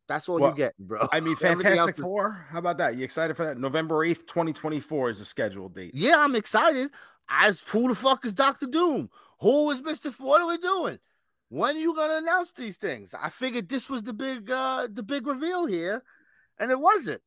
[0.08, 1.08] That's all Well, you get, bro.
[1.12, 2.46] I mean Fantastic is- Four.
[2.50, 2.96] How about that?
[2.96, 3.58] You excited for that?
[3.58, 5.92] November 8th, 2024 is the scheduled date.
[5.94, 6.90] Yeah, I'm excited.
[7.28, 9.08] As who the fuck is Doctor Doom?
[9.40, 10.10] Who is Mister?
[10.12, 10.98] What are we doing?
[11.48, 13.14] When are you gonna announce these things?
[13.20, 16.02] I figured this was the big uh the big reveal here,
[16.58, 17.22] and it wasn't.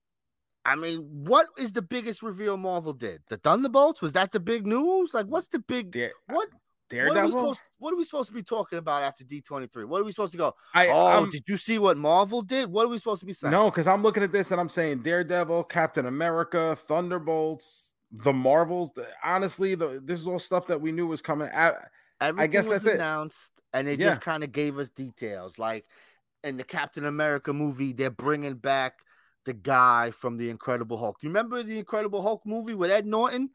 [0.65, 3.21] I mean, what is the biggest reveal Marvel did?
[3.29, 4.01] The Thunderbolts?
[4.01, 5.13] Was that the big news?
[5.13, 6.49] Like, what's the big Dare, what?
[6.89, 7.31] What are, we Daredevil.
[7.31, 9.85] supposed, what are we supposed to be talking about after D23?
[9.85, 10.53] What are we supposed to go?
[10.73, 12.69] I, Oh, I'm- did you see what Marvel did?
[12.71, 13.51] What are we supposed to be saying?
[13.51, 18.91] No, because I'm looking at this and I'm saying Daredevil, Captain America, Thunderbolts, the Marvels.
[18.93, 21.49] the- honestly, the, this is all stuff that we knew was coming.
[21.51, 21.75] out.
[22.19, 22.95] Everything guess was that's it.
[22.95, 24.07] announced, and they Yeah.
[24.07, 25.59] just kind of gave us details.
[25.59, 25.85] Like
[26.43, 28.93] in the Captain America movie, they're bringing back
[29.45, 31.17] the guy from the Incredible Hulk.
[31.21, 33.49] You remember the Incredible Hulk movie with Ed Norton?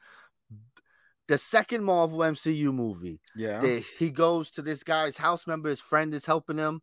[1.29, 3.20] The second Marvel MCU movie.
[3.37, 3.61] Yeah.
[3.61, 5.46] They, he goes to this guy's house.
[5.46, 6.83] Remember, his friend is helping him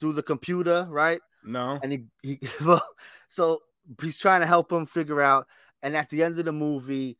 [0.00, 1.20] through the computer, right?
[1.44, 1.78] no.
[1.82, 2.86] and he, he well,
[3.28, 3.60] so
[4.00, 5.46] he's trying to help him figure out.
[5.82, 7.18] And at the end of the movie,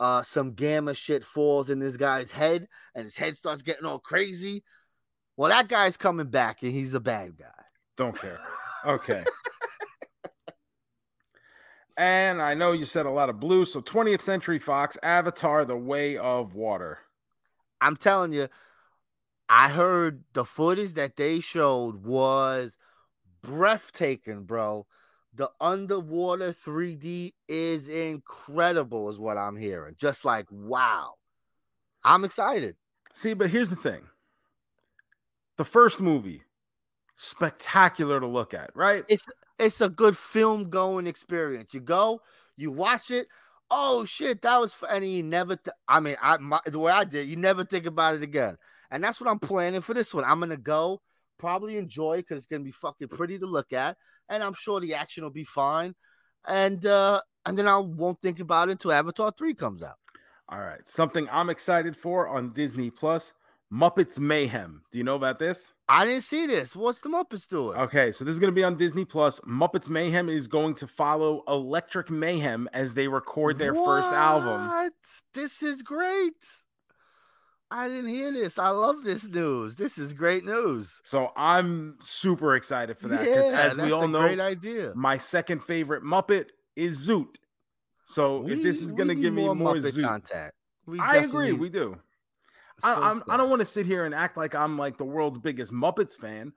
[0.00, 3.98] uh, some gamma shit falls in this guy's head, and his head starts getting all
[3.98, 4.64] crazy.
[5.36, 7.64] Well, that guy's coming back, and he's a bad guy.
[7.96, 8.40] Don't care.
[8.86, 9.24] Okay.
[11.96, 13.64] and I know you said a lot of blue.
[13.64, 16.98] So 20th Century Fox, Avatar: The Way of Water.
[17.80, 18.48] I'm telling you,
[19.48, 22.76] I heard the footage that they showed was
[23.40, 24.86] breathtaking, bro.
[25.36, 29.94] The underwater 3D is incredible, is what I'm hearing.
[29.98, 31.14] Just like wow,
[32.04, 32.76] I'm excited.
[33.14, 34.02] See, but here's the thing:
[35.56, 36.42] the first movie,
[37.16, 39.04] spectacular to look at, right?
[39.08, 39.24] It's
[39.58, 41.74] it's a good film going experience.
[41.74, 42.20] You go,
[42.56, 43.28] you watch it.
[43.70, 45.56] Oh shit, that was f-, and you never.
[45.56, 48.56] Th- I mean, I my, the way I did, you never think about it again.
[48.90, 50.24] And that's what I'm planning for this one.
[50.24, 51.00] I'm gonna go,
[51.38, 53.96] probably enjoy because it's gonna be fucking pretty to look at,
[54.28, 55.94] and I'm sure the action will be fine.
[56.46, 59.96] And uh and then I won't think about it until Avatar three comes out.
[60.48, 63.32] All right, something I'm excited for on Disney Plus:
[63.72, 64.82] Muppets Mayhem.
[64.92, 65.74] Do you know about this?
[65.88, 66.76] I didn't see this.
[66.76, 67.76] What's the Muppets doing?
[67.76, 69.40] Okay, so this is going to be on Disney Plus.
[69.40, 74.68] Muppets Mayhem is going to follow Electric Mayhem as they record their first album.
[74.68, 74.92] What?
[75.32, 76.34] This is great.
[77.74, 78.56] I didn't hear this.
[78.56, 79.74] I love this news.
[79.74, 81.00] This is great news.
[81.02, 83.26] So I'm super excited for that.
[83.26, 84.92] Yeah, as that's we all a know, great idea.
[84.94, 87.34] my second favorite Muppet is Zoot.
[88.04, 90.54] So if this is going to give me more Muppet Zoot, contact.
[90.86, 91.52] We I agree.
[91.52, 91.98] We do.
[92.84, 95.04] I, so I'm, I don't want to sit here and act like I'm like the
[95.04, 96.52] world's biggest Muppets fan,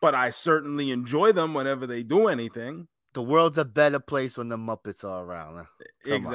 [0.00, 2.88] but I certainly enjoy them whenever they do anything.
[3.12, 5.66] The world's a better place when the Muppets are around.
[6.06, 6.32] Come on.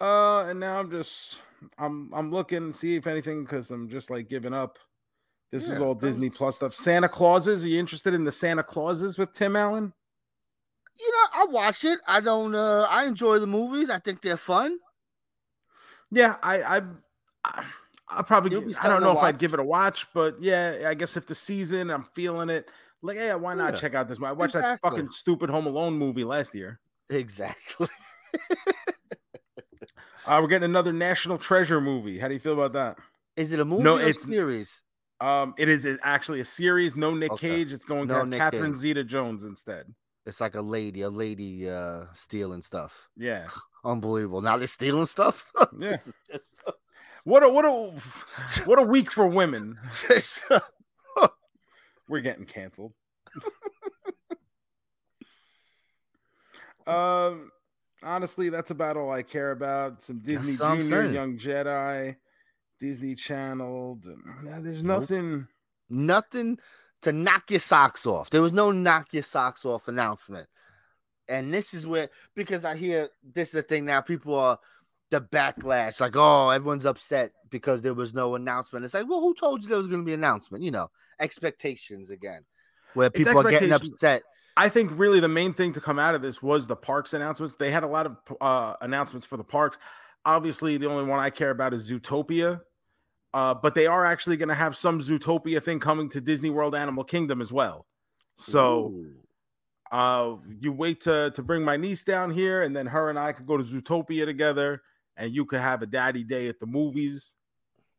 [0.00, 0.06] Exactly.
[0.06, 1.42] Uh, and now I'm just
[1.78, 4.78] I'm I'm looking to see if anything because I'm just like giving up.
[5.50, 6.74] This is all Disney Plus stuff.
[6.74, 7.64] Santa Clauses.
[7.64, 9.94] Are you interested in the Santa Clauses with Tim Allen?
[10.98, 11.98] You know, I watch it.
[12.06, 12.54] I don't.
[12.54, 13.88] uh I enjoy the movies.
[13.88, 14.78] I think they're fun.
[16.10, 16.82] Yeah, I I
[17.44, 17.64] I
[18.10, 21.16] I'll probably I don't know if I'd give it a watch, but yeah, I guess
[21.16, 22.68] if the season I'm feeling it,
[23.02, 24.20] like yeah, why not Yeah, check out this?
[24.22, 26.80] I watched that fucking stupid Home Alone movie last year.
[27.10, 27.88] Exactly.
[30.28, 32.18] Uh, we're getting another National Treasure movie.
[32.18, 32.98] How do you feel about that?
[33.36, 34.82] Is it a movie No, or it's- series?
[35.20, 36.94] Um, it is actually a series.
[36.94, 37.48] No Nick Okay.
[37.48, 37.72] Cage.
[37.72, 38.80] It's going to No have Nick Catherine Cage.
[38.82, 39.92] Zeta-Jones instead.
[40.26, 43.08] It's like a lady, a lady uh stealing stuff.
[43.16, 43.48] Yeah,
[43.84, 44.42] Unbelievable.
[44.42, 45.50] Now they're stealing stuff.
[45.78, 45.96] Yeah.
[46.30, 46.62] Just-
[47.24, 47.92] what a what a
[48.64, 49.78] what a week for women.
[52.08, 52.92] We're getting canceled.
[56.86, 57.50] um,
[58.02, 60.02] honestly, that's about all I care about.
[60.02, 61.10] Some Disney Junior.
[61.10, 62.16] Young Jedi,
[62.80, 64.00] Disney Channel.
[64.42, 65.46] There's nothing.
[65.88, 66.58] nothing
[67.02, 68.30] to knock your socks off.
[68.30, 70.48] There was no knock your socks off announcement.
[71.28, 74.58] And this is where because I hear this is the thing now, people are
[75.10, 78.84] the backlash, like, oh, everyone's upset because there was no announcement.
[78.84, 80.64] It's like, well, who told you there was gonna be an announcement?
[80.64, 82.44] You know, expectations again.
[82.94, 84.22] Where people are getting upset.
[84.58, 87.54] I think really the main thing to come out of this was the parks announcements.
[87.54, 89.78] They had a lot of uh, announcements for the parks.
[90.24, 92.60] Obviously, the only one I care about is Zootopia,
[93.32, 96.74] uh, but they are actually going to have some Zootopia thing coming to Disney World
[96.74, 97.86] Animal Kingdom as well.
[98.34, 99.04] So
[99.92, 103.34] uh, you wait to to bring my niece down here, and then her and I
[103.34, 104.82] could go to Zootopia together,
[105.16, 107.32] and you could have a daddy day at the movies.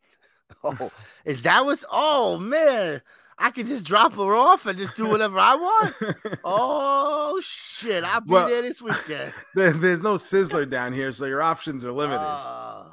[0.65, 0.91] oh,
[1.23, 3.01] is that was oh man.
[3.41, 5.95] I can just drop her off and just do whatever I want.
[6.43, 8.03] Oh shit!
[8.03, 9.33] I'll be Well- there this weekend.
[9.55, 12.19] There's no Sizzler down here, so your options are limited.
[12.21, 12.91] Oh,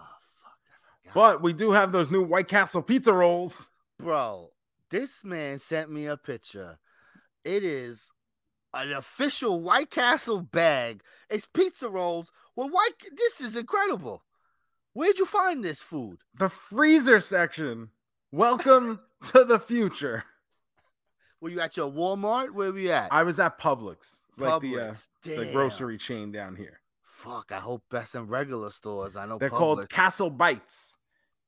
[1.04, 3.68] fuck, but we do have those new White Castle pizza rolls.
[3.98, 4.50] bro,
[4.90, 6.78] this man sent me a picture.
[7.44, 8.10] It is
[8.74, 11.02] an official White Castle bag.
[11.28, 12.30] It's pizza rolls.
[12.54, 12.92] Well, White.
[13.16, 14.22] This is incredible.
[14.92, 16.18] Where'd you find this food?
[16.38, 17.90] the freezer section.
[18.32, 19.00] Welcome
[19.32, 20.24] to the future.
[21.40, 22.50] Were you at your Walmart?
[22.52, 23.12] Where were you at?
[23.12, 25.08] I was at Publix, It's like the uh, Publix.
[25.22, 26.80] the grocery chain down here.
[27.04, 29.16] Fuck, I hope that's in regular stores.
[29.16, 29.58] I know They're Publix.
[29.58, 30.96] called Castle Bites,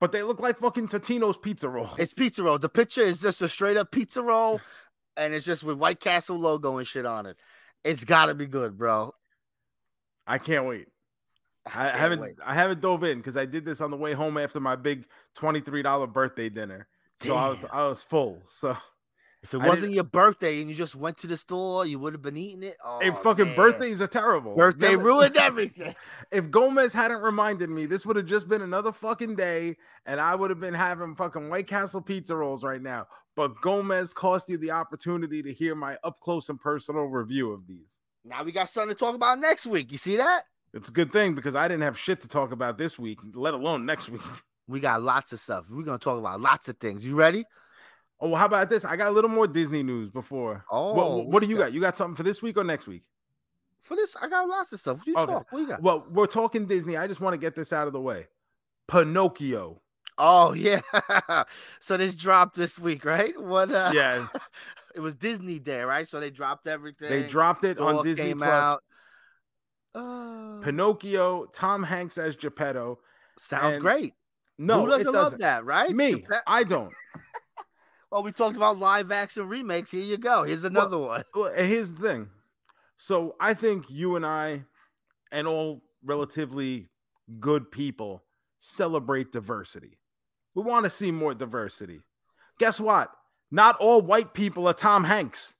[0.00, 1.94] but they look like fucking Totino's pizza rolls.
[1.98, 2.58] It's pizza roll.
[2.58, 4.60] The picture is just a straight up pizza roll,
[5.16, 7.36] and it's just with White Castle logo and shit on it.
[7.84, 9.14] It's gotta be good, bro.
[10.26, 10.88] I can't wait.
[11.66, 12.36] I, can't haven't wait.
[12.44, 15.06] I haven't dove in because I did this on the way home after my big
[15.34, 16.86] twenty three dollar birthday dinner.
[17.20, 18.42] So I was I was full.
[18.48, 18.76] So
[19.42, 22.12] If it I wasn't your birthday and you just went to the store, you would
[22.12, 22.76] have been eating it.
[22.84, 23.56] Oh, hey, fucking man.
[23.56, 24.56] birthdays are terrible.
[24.56, 25.94] Birthday Never- ruined everything.
[26.32, 30.34] If Gomez hadn't reminded me, this would have just been another fucking day, and I
[30.34, 33.06] would have been having fucking White Castle pizza rolls right now.
[33.36, 37.66] But Gomez cost you the opportunity to hear my up close and personal review of
[37.68, 38.00] these.
[38.24, 39.92] now we got something to talk about next week.
[39.92, 40.42] You see that?
[40.74, 43.54] It's a good thing because I didn't have shit to talk about this week, let
[43.54, 44.20] alone next week.
[44.66, 45.66] We got lots of stuff.
[45.70, 47.06] We're gonna talk about lots of things.
[47.06, 47.44] You ready?
[48.20, 48.84] Oh, well, how about this?
[48.84, 50.64] I got a little more Disney news before.
[50.70, 51.64] Oh, what, what, what do you got?
[51.66, 51.72] got?
[51.72, 53.04] You got something for this week or next week?
[53.80, 54.98] For this, I got lots of stuff.
[54.98, 55.32] What you Okay.
[55.32, 55.46] talk?
[55.52, 55.82] What you got?
[55.82, 56.96] Well, we're talking Disney.
[56.96, 58.26] I just want to get this out of the way.
[58.88, 59.80] Pinocchio.
[60.20, 60.80] Oh yeah.
[61.78, 63.40] so this dropped this week, right?
[63.40, 63.70] What?
[63.70, 64.26] Uh, Yeah.
[64.96, 66.08] it was Disney Day, right?
[66.08, 67.08] So they dropped everything.
[67.08, 68.50] They dropped it on Disney came Plus.
[68.50, 68.82] out.
[69.94, 72.98] Uh, Pinocchio, Tom Hanks as Geppetto.
[73.38, 74.14] sounds and- great.
[74.60, 75.38] No, Who doesn't love doesn't.
[75.38, 75.94] that, right?
[75.94, 76.92] Me, I don't.
[78.10, 79.90] Well, we talked about live action remakes.
[79.90, 80.44] Here you go.
[80.44, 81.22] Here's another one.
[81.34, 82.30] Well, here's the thing.
[82.96, 84.64] So I think you and I,
[85.30, 86.88] and all relatively
[87.38, 88.24] good people,
[88.58, 89.98] celebrate diversity.
[90.54, 92.00] We want to see more diversity.
[92.58, 93.10] Guess what?
[93.50, 95.54] Not all white people are Tom Hanks.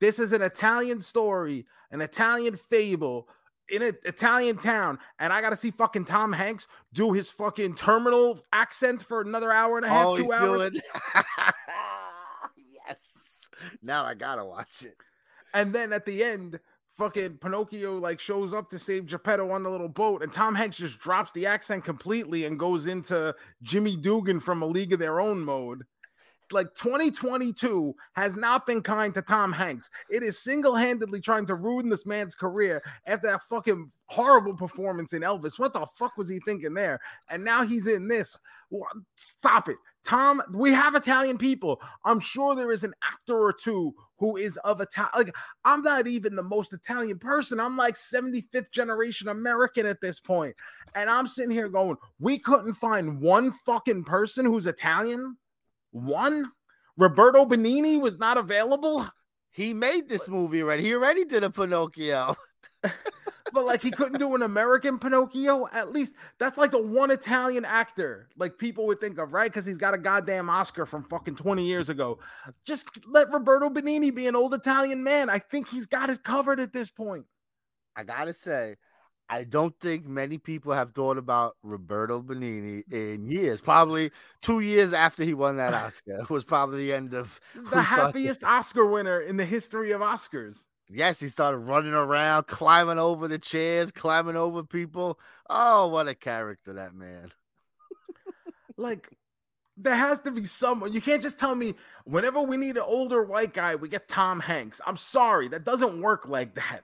[0.00, 3.28] This is an Italian story, an Italian fable
[3.68, 7.74] in an Italian town, and I got to see fucking Tom Hanks do his fucking
[7.76, 10.70] terminal accent for another hour and a half, Oh, two hours.
[10.70, 10.82] doing.
[12.86, 13.46] yes.
[13.82, 14.96] Now I gotta watch it.
[15.54, 16.58] And then at the end,
[16.96, 20.78] fucking Pinocchio like shows up to save Geppetto on the little boat, and Tom Hanks
[20.78, 25.20] just drops the accent completely and goes into Jimmy Dugan from A League of Their
[25.20, 25.84] Own mode.
[26.52, 29.90] Like 2022 has not been kind to Tom Hanks.
[30.10, 35.22] It is single-handedly trying to ruin this man's career after that fucking horrible performance in
[35.22, 35.58] Elvis.
[35.58, 37.00] What the fuck was he thinking there?
[37.28, 38.38] And now he's in this.
[39.14, 39.76] Stop it.
[40.04, 41.80] Tom, we have Italian people.
[42.04, 45.12] I'm sure there is an actor or two who is of Italian.
[45.16, 45.34] Like,
[45.64, 47.60] I'm not even the most Italian person.
[47.60, 50.56] I'm like 75th generation American at this point.
[50.94, 55.36] And I'm sitting here going, we couldn't find one fucking person who's Italian?
[55.92, 56.50] One?
[56.98, 59.06] Roberto Benigni was not available?
[59.50, 60.82] He made this movie already.
[60.82, 62.36] He already did a Pinocchio.
[62.82, 65.68] but like he couldn't do an American Pinocchio.
[65.72, 69.50] At least that's like the one Italian actor like people would think of, right?
[69.50, 72.18] Because he's got a goddamn Oscar from fucking 20 years ago.
[72.64, 75.28] Just let Roberto Benigni be an old Italian man.
[75.28, 77.26] I think he's got it covered at this point.
[77.94, 78.76] I gotta say,
[79.32, 83.14] I don't think many people have thought about Roberto Benigni mm.
[83.14, 83.62] in years.
[83.62, 84.10] Probably
[84.42, 87.40] two years after he won that Oscar It was probably the end of.
[87.54, 90.66] This is who the started- happiest Oscar winner in the history of Oscars.
[90.90, 95.18] Yes, he started running around, climbing over the chairs, climbing over people.
[95.48, 97.32] Oh, what a character that man!
[98.76, 99.08] Like,
[99.78, 100.92] there has to be someone.
[100.92, 104.40] You can't just tell me whenever we need an older white guy, we get Tom
[104.40, 104.82] Hanks.
[104.86, 106.82] I'm sorry, that doesn't work like that.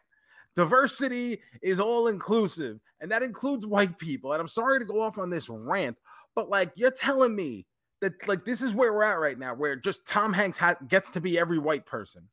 [0.58, 4.32] Diversity is all inclusive, and that includes white people.
[4.32, 5.96] And I'm sorry to go off on this rant,
[6.34, 7.64] but like, you're telling me
[8.00, 11.10] that like this is where we're at right now, where just Tom Hanks ha- gets
[11.10, 12.28] to be every white person.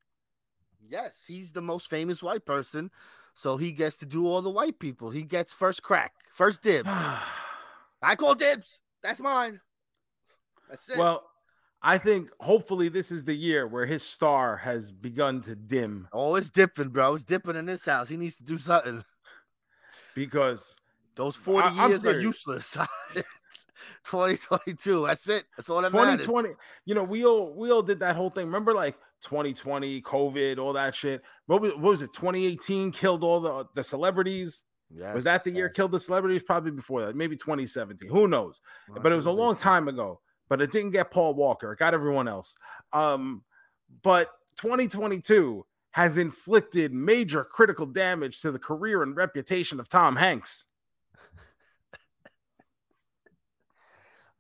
[0.90, 2.90] Yes, he's the most famous white person,
[3.36, 5.12] so he gets to do all the white people.
[5.12, 6.90] He gets first crack, first dibs.
[8.02, 8.80] I call dibs.
[9.04, 9.62] That's mine.
[10.68, 10.98] That's it.
[10.98, 11.30] well,
[11.88, 16.36] I think hopefully this is the year where his star has begun to dim oh,
[16.36, 17.14] it's dipping, bro.
[17.14, 18.10] It's dipping in this house.
[18.10, 19.04] He needs to do something.
[20.16, 20.76] because
[21.16, 22.76] Those 40 I- years are useless.
[24.04, 25.06] 2022.
[25.06, 25.44] That's it.
[25.56, 26.26] That's all that matters.
[26.26, 30.58] 2020 you know we all we all did that whole thing remember like 2020 covid
[30.58, 34.64] all that shit what was, what was it 2018 killed all the the celebrities
[35.14, 38.62] was that the year Yes, killed the celebrities probably before that maybe 2017 who knows
[38.90, 39.00] yes.
[39.02, 41.94] but it was a long time ago but it didn't get paul walker it got
[41.94, 42.56] everyone else
[42.94, 43.44] um
[44.04, 50.66] but 2022 has inflicted major critical damage to the career and reputation of tom hanks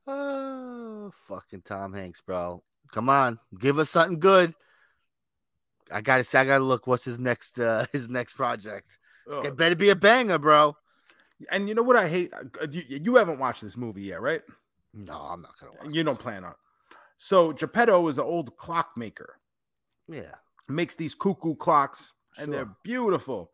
[0.07, 2.61] Oh, fucking Tom Hanks, bro.
[2.91, 4.53] Come on, give us something good.
[5.91, 6.85] I gotta say, I gotta look.
[6.87, 7.59] What's his next?
[7.59, 8.99] uh His next project?
[9.31, 9.45] Ugh.
[9.45, 10.75] It better be a banger, bro.
[11.51, 14.41] and you know what i hate Uh, you, you haven't watched this movie yet right
[14.95, 15.93] No, I'm not gonna watch.
[15.93, 16.55] You don't plan on.
[17.17, 19.39] So Geppetto is an old clockmaker.
[20.07, 20.35] Yeah,
[20.69, 23.51] Makes these cuckoo clocks, and they're beautiful.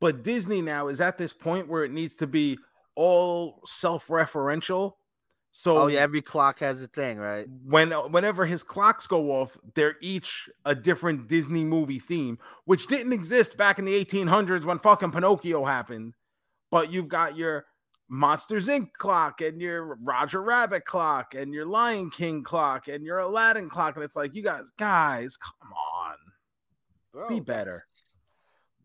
[0.00, 2.58] But Disney now is at this point where it needs to be
[2.96, 4.94] all self-referential.
[5.52, 7.46] So Oh yeah, every clock has a thing, right?
[7.64, 13.12] when whenever his clocks go off, they're each a different Disney movie theme, which didn't
[13.12, 16.14] exist back in the 1800s when fucking Pinocchio happened.
[16.70, 17.66] But you've got your
[18.14, 18.92] Monsters Inc.
[18.92, 23.96] clock and your Roger Rabbit clock and your Lion King clock and your Aladdin clock,
[23.96, 26.14] and it's like you guys, guys, come on,
[27.10, 27.86] Bro, be better.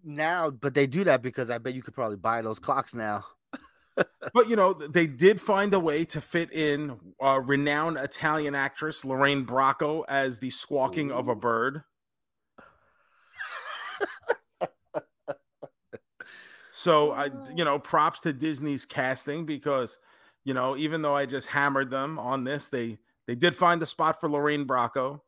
[0.01, 0.49] now.
[0.49, 3.25] But they do that because I bet you could probably buy those clocks now.
[4.33, 9.04] But you know, they did find a way to fit in a renowned Italian actress
[9.04, 11.81] Lorraine Bracco as the squawking of a bird.
[16.78, 19.98] So I, you know, props to Disney's casting because,
[20.44, 23.88] you know, even though I just hammered them on this, they they did find a
[23.88, 25.21] spot for Lorraine Bracco.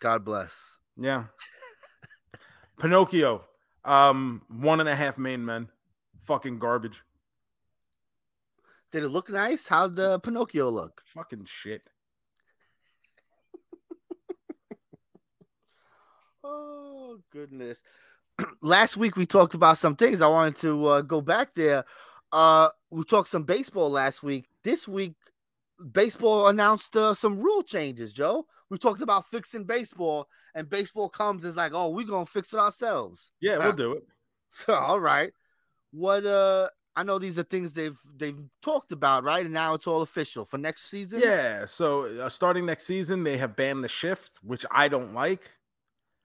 [0.00, 0.76] God bless.
[0.96, 1.26] Yeah.
[2.80, 3.44] Pinocchio,
[3.84, 5.68] um, one and a half main men,
[6.22, 7.04] fucking garbage,
[8.90, 9.68] Did it look nice?
[9.68, 11.02] How'd the Pinocchio look?
[11.06, 11.82] fucking shit.
[16.42, 17.80] Oh goodness.
[18.60, 20.20] Last week we talked about some things.
[20.20, 21.84] I wanted to uh, go back there.
[22.32, 24.48] Uh, we talked some baseball last week.
[24.64, 25.14] This week,
[25.92, 28.12] baseball announced uh, some rule changes.
[28.12, 32.52] Joe, we talked about fixing baseball, and baseball comes is like, oh, we're gonna fix
[32.52, 33.32] it ourselves.
[33.40, 34.04] Yeah, we'll do it.
[34.68, 35.32] all right.
[35.90, 39.44] What uh I know these are things they've they've talked about, right?
[39.44, 41.20] And now it's all official for next season.
[41.20, 41.64] Yeah.
[41.64, 45.52] So uh, starting next season, they have banned the shift, which I don't like.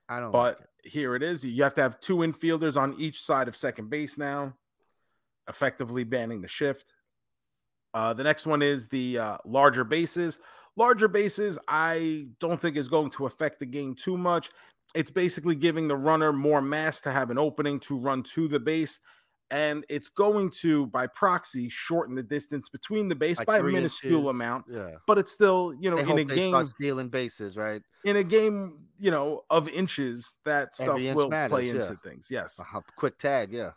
[0.10, 0.32] I don't.
[0.32, 1.43] But like here it is.
[1.43, 4.54] You have to have two infielders on each side of second base now,
[5.47, 6.93] effectively banning the shift.
[7.93, 10.39] Uh, the next one is the uh, larger bases.
[10.76, 14.49] Larger bases, I don't think is going to affect the game too much.
[14.95, 18.60] It's basically giving the runner more mass to have an opening to run to the
[18.60, 18.99] base.
[19.54, 23.64] And it's going to, by proxy, shorten the distance between the base Like by a
[23.64, 24.30] minuscule inches.
[24.32, 24.66] amount.
[24.68, 24.93] Yeah.
[25.06, 27.84] But it's still, you know, They in a game stealing bases, right?
[28.04, 31.74] in a game, you know, of inches, that stuff inch will matters, play yeah.
[31.74, 32.30] into things.
[32.32, 32.60] Yes.
[32.60, 33.72] A quick tag, yeah.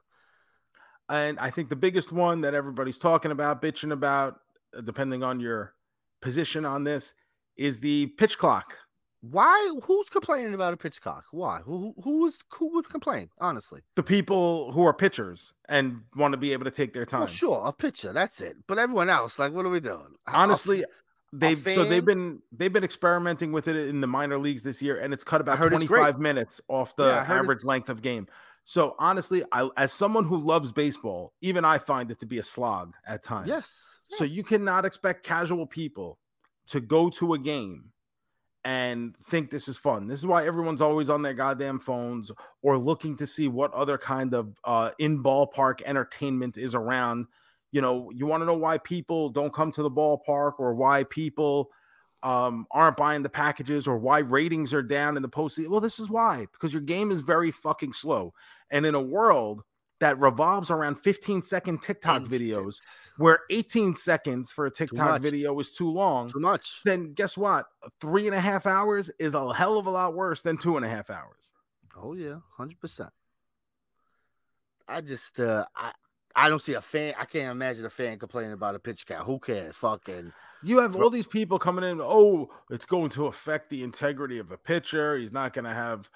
[1.10, 4.40] And I think the biggest one that everybody's talking about, bitching about,
[4.74, 5.74] uh, depending on your
[6.22, 7.12] position on this,
[7.56, 8.78] is the pitch clock.
[9.20, 9.78] Why?
[9.84, 11.24] Who's complaining about a pitch cock?
[11.30, 11.60] Why?
[11.64, 11.94] Who?
[11.96, 12.44] Who who was?
[12.54, 13.30] Who would complain?
[13.40, 17.20] Honestly, The people who are pitchers and want to be able to take their time.
[17.20, 18.12] well, sure, a pitcher.
[18.12, 18.56] That's it.
[18.66, 20.14] But everyone else, like, what are we doing?
[20.26, 20.84] Honestly,
[21.32, 24.98] they've so they've been they've been experimenting with it in the minor leagues this year,
[25.00, 26.00] and it's cut about heard it's twenty great.
[26.02, 28.26] five minutes off the Yeah, average length of game.
[28.64, 32.42] So honestly, I as someone who loves baseball, even I find it to be a
[32.42, 33.48] slog at times.
[33.48, 33.82] yes.
[34.10, 36.18] So you cannot expect casual people
[36.68, 37.90] to go to a game
[38.66, 40.08] and think this is fun.
[40.08, 43.96] This is why everyone's always on their goddamn phones or looking to see what other
[43.96, 47.28] kind of uh, in ballpark entertainment is around.
[47.70, 51.04] You know, you want to know why people don't come to the ballpark or why
[51.04, 51.70] people
[52.24, 55.68] um, aren't buying the packages or why ratings are down in the postseason.
[55.68, 58.34] Well, this is why because your game is very fucking slow.
[58.72, 59.62] And in a world
[60.00, 62.42] that revolves around 15 second TikTok Instant.
[62.42, 62.80] videos,
[63.16, 66.80] where 18 seconds for a TikTok video is too long, Too much.
[66.84, 67.66] then guess what?
[68.00, 70.84] Three and a half hours is a hell of a lot worse than two and
[70.84, 71.52] a half hours.
[71.96, 73.10] Oh yeah, hundred percent.
[74.88, 75.92] I just uh I
[76.34, 77.14] I don't see a fan.
[77.18, 79.24] I can't imagine a fan complaining about a pitch count.
[79.26, 79.76] Who cares?
[79.76, 80.32] Fucking
[80.62, 81.98] You have all these people coming in.
[82.02, 85.16] Oh, it's going to affect the integrity of the pitcher.
[85.16, 86.10] He's not going to have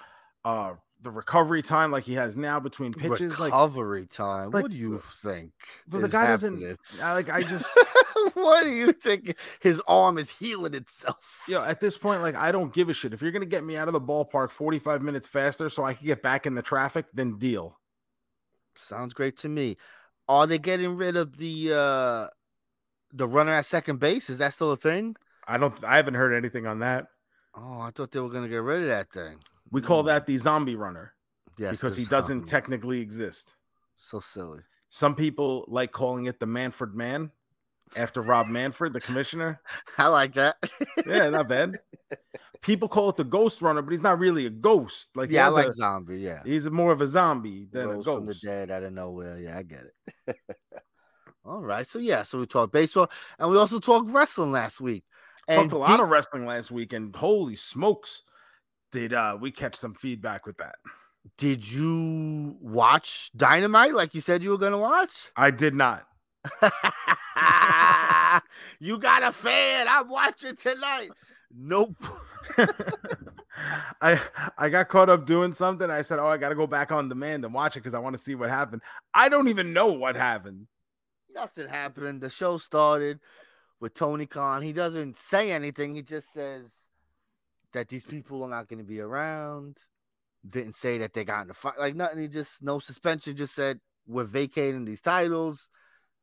[0.44, 3.38] uh, the recovery time like he has now between pitches.
[3.38, 4.50] Like, recovery time.
[4.50, 5.52] like, what do you think?
[5.88, 6.78] but the guy doesn't.
[7.02, 7.78] I, like, I just,
[8.34, 9.36] what do you think?
[9.60, 11.44] His arm is healing itself.
[11.48, 13.14] you know, at this point, like, I don't give a shit.
[13.14, 15.94] If you're going to get me out of the ballpark 45 minutes faster so I
[15.94, 17.78] can get back in the traffic, then deal.
[18.76, 19.76] Sounds great to me.
[20.28, 22.28] Are they getting rid of the uh
[23.12, 24.30] the runner at second base?
[24.30, 25.16] Is that still a thing?
[25.46, 25.74] I don't.
[25.84, 27.06] I haven't heard anything on that.
[27.54, 29.38] Oh, I thought they were gonna get rid of that thing.
[29.70, 31.14] We call that the zombie runner
[31.58, 32.50] Yes, because he doesn't zombie.
[32.50, 33.54] technically exist.
[33.94, 34.60] so silly.
[34.88, 37.30] Some people like calling it the Manfred Man
[37.96, 39.60] after Rob Manfred, the commissioner.
[39.98, 40.56] I like that.
[41.06, 41.80] Yeah, not bad.
[42.62, 45.16] People call it the ghost runner, but he's not really a ghost.
[45.16, 46.18] Like, yeah, I like a- zombie.
[46.18, 49.38] Yeah, he's more of a zombie than Rose a from the dead out of nowhere.
[49.38, 49.84] Yeah, I get
[50.26, 50.36] it.
[51.44, 55.04] All right, so yeah, so we talked baseball and we also talked wrestling last week.
[55.48, 58.22] And Talked a lot of wrestling last week, and holy smokes,
[58.92, 60.76] did uh we catch some feedback with that?
[61.36, 65.30] Did you watch Dynamite like you said you were gonna watch?
[65.36, 66.06] I did not.
[68.80, 69.86] you got a fan.
[69.88, 71.10] I'm watching tonight.
[71.54, 71.96] Nope.
[74.00, 74.18] I
[74.56, 75.90] I got caught up doing something.
[75.90, 77.98] I said, "Oh, I got to go back on demand and watch it because I
[77.98, 78.82] want to see what happened."
[79.12, 80.66] I don't even know what happened.
[81.34, 82.22] Nothing happened.
[82.22, 83.20] The show started
[83.80, 84.62] with Tony Khan.
[84.62, 85.94] He doesn't say anything.
[85.94, 86.74] He just says
[87.72, 89.76] that these people are not going to be around.
[90.46, 91.78] Didn't say that they got in the fight.
[91.78, 92.20] Like nothing.
[92.20, 93.36] He just no suspension.
[93.36, 95.68] Just said we're vacating these titles,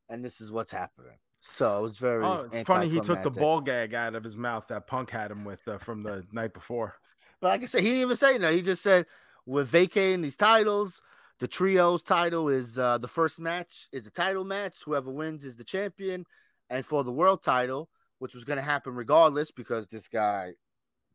[0.10, 1.18] and this is what's happening.
[1.40, 2.26] So it was very.
[2.26, 5.30] Oh, it's funny he took the ball gag out of his mouth that Punk had
[5.30, 6.96] him with uh, from the night before.
[7.40, 8.54] But like I said, he didn't even say that.
[8.54, 9.06] He just said
[9.46, 11.02] we're vacating these titles.
[11.40, 14.84] The trios title is uh, the first match is a title match.
[14.84, 16.26] Whoever wins is the champion,
[16.72, 20.54] and for the world title, which was going to happen regardless because this guy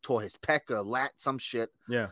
[0.03, 1.71] tore his pec or lat some shit.
[1.89, 2.09] Yeah.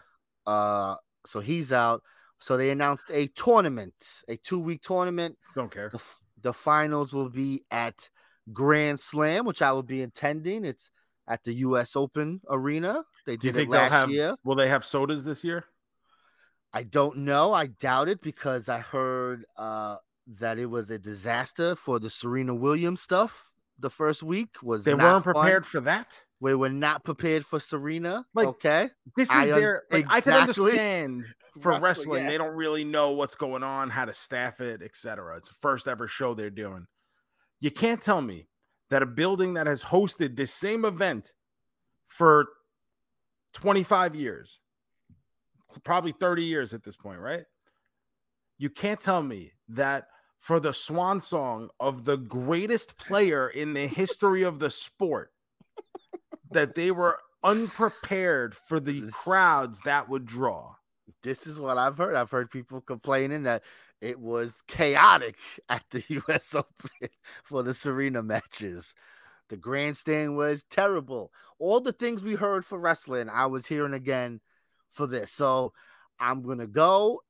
[0.46, 2.02] Uh, so he's out.
[2.38, 3.94] So they announced a tournament,
[4.28, 5.36] a two week tournament.
[5.54, 5.90] Don't care.
[5.90, 6.00] The,
[6.42, 8.08] the finals will be at
[8.52, 10.64] Grand Slam, which I will be attending.
[10.64, 10.90] It's
[11.28, 11.94] at the U.S.
[11.96, 13.04] Open Arena.
[13.26, 14.10] They Do you did think it they'll last have?
[14.10, 14.36] year.
[14.42, 15.64] Will they have sodas this year?
[16.72, 17.52] I don't know.
[17.52, 19.96] I doubt it because I heard uh,
[20.38, 23.50] that it was a disaster for the Serena Williams stuff.
[23.78, 25.34] The first week was They weren't fun.
[25.34, 26.22] prepared for that.
[26.40, 28.24] We were not prepared for Serena.
[28.34, 28.90] Like, okay.
[29.16, 31.24] This is I un- their like I can understand
[31.60, 32.30] for Wrestling, wrestling, yeah.
[32.30, 35.36] they don't really know what's going on, how to staff it, etc.
[35.36, 36.86] It's the first ever show they're doing.
[37.60, 38.48] You can't tell me
[38.88, 41.32] that a building that has hosted this same event
[42.08, 42.46] for
[43.54, 44.60] 25 years,
[45.84, 47.44] probably 30 years at this point, right?
[48.58, 50.06] You can't tell me that
[50.38, 55.32] for the swan song of the greatest player in the history of the sport,
[56.50, 60.74] that they were unprepared for the This- crowds that would draw.
[61.22, 62.14] This is what I've heard.
[62.14, 63.64] I've heard people complaining that
[64.00, 65.36] it was chaotic
[65.68, 67.08] at the US Open
[67.44, 68.94] for the Serena matches.
[69.48, 71.32] The grandstand was terrible.
[71.58, 74.40] All the things we heard for wrestling, I was hearing again
[74.90, 75.32] for this.
[75.32, 75.72] So
[76.20, 77.22] I'm going to go.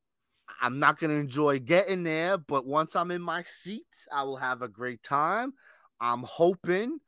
[0.61, 4.37] I'm not going to enjoy getting there, but once I'm in my seat, I will
[4.37, 5.55] have a great time.
[6.01, 6.99] I'm hoping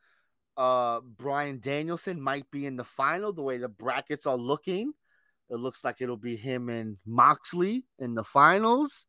[0.57, 4.93] uh Bryan Danielson might be in the final the way the brackets are looking.
[5.51, 9.07] It looks like it'll be him and Moxley in the finals.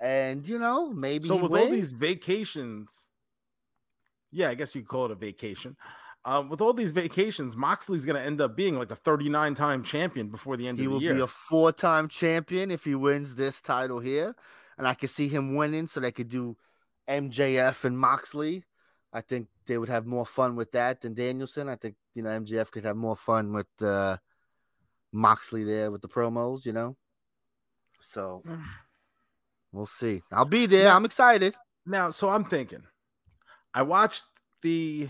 [0.00, 1.64] And you know, maybe so with wins.
[1.64, 3.08] all these vacations,
[4.30, 5.76] yeah, I guess you could call it a vacation.
[6.24, 9.82] Um, with all these vacations, Moxley's going to end up being like a 39 time
[9.82, 11.14] champion before the end he of will the year.
[11.14, 14.34] He will be a four-time champion if he wins this title here.
[14.76, 16.56] And I could see him winning so they could do
[17.08, 18.64] MJF and Moxley.
[19.12, 21.68] I think they would have more fun with that than Danielson.
[21.68, 24.16] I think you know MJF could have more fun with uh
[25.12, 26.96] Moxley there with the promos, you know.
[28.00, 28.42] So
[29.72, 30.22] we'll see.
[30.32, 30.84] I'll be there.
[30.84, 30.96] Yeah.
[30.96, 31.54] I'm excited.
[31.86, 32.82] Now, so I'm thinking,
[33.74, 34.26] I watched
[34.62, 35.08] the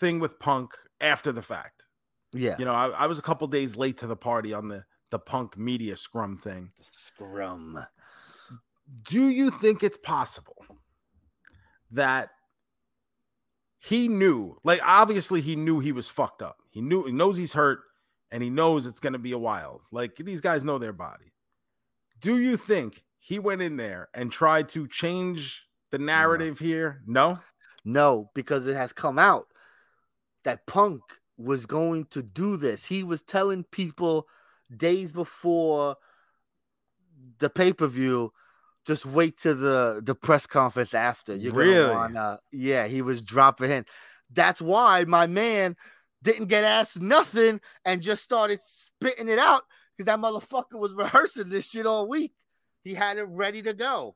[0.00, 1.82] thing with Punk after the fact.
[2.32, 2.56] Yeah.
[2.58, 5.18] You know, I, I was a couple days late to the party on the the
[5.18, 6.72] Punk media scrum thing.
[6.80, 7.86] Scrum.
[9.04, 10.66] Do you think it's possible
[11.92, 12.30] that
[13.84, 16.56] he knew, like obviously he knew he was fucked up.
[16.70, 17.80] He knew he knows he's hurt
[18.30, 19.82] and he knows it's going to be a while.
[19.92, 21.32] Like these guys know their body.
[22.18, 27.02] Do you think he went in there and tried to change the narrative here?
[27.06, 27.40] No.
[27.84, 29.48] No, because it has come out
[30.44, 31.02] that Punk
[31.36, 32.86] was going to do this.
[32.86, 34.26] He was telling people
[34.74, 35.96] days before
[37.38, 38.32] the pay per view,
[38.86, 41.34] just wait to the the press conference after.
[41.34, 41.90] You're Really?
[41.90, 42.86] wanna, yeah.
[42.86, 43.86] He was dropping in.
[44.32, 45.76] That's why my man
[46.22, 49.62] didn't get asked nothing and just started spitting it out
[49.96, 52.32] because that motherfucker was rehearsing this shit all week.
[52.82, 54.14] He had it ready to go.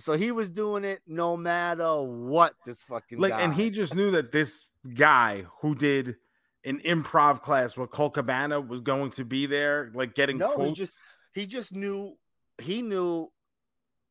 [0.00, 3.40] So he was doing it no matter what this fucking Like, guy.
[3.42, 6.16] and he just knew that this guy who did
[6.64, 10.54] an improv class with Colt Cabana was going to be there, like getting no, he
[10.54, 10.78] quotes.
[10.78, 10.98] just
[11.32, 12.16] he just knew
[12.60, 13.30] he knew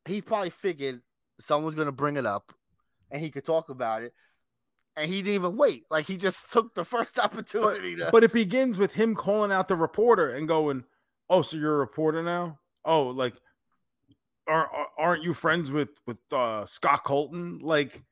[0.06, 1.00] he probably figured
[1.40, 2.52] someone's gonna bring it up
[3.10, 4.12] and he could talk about it.
[4.96, 5.84] And he didn't even wait.
[5.90, 9.68] Like he just took the first opportunity to but it begins with him calling out
[9.68, 10.84] the reporter and going,
[11.28, 12.60] "Oh, so you're a reporter now?
[12.84, 13.34] Oh, like,
[14.46, 17.58] are, are aren't you friends with with uh, Scott Colton?
[17.60, 18.02] Like,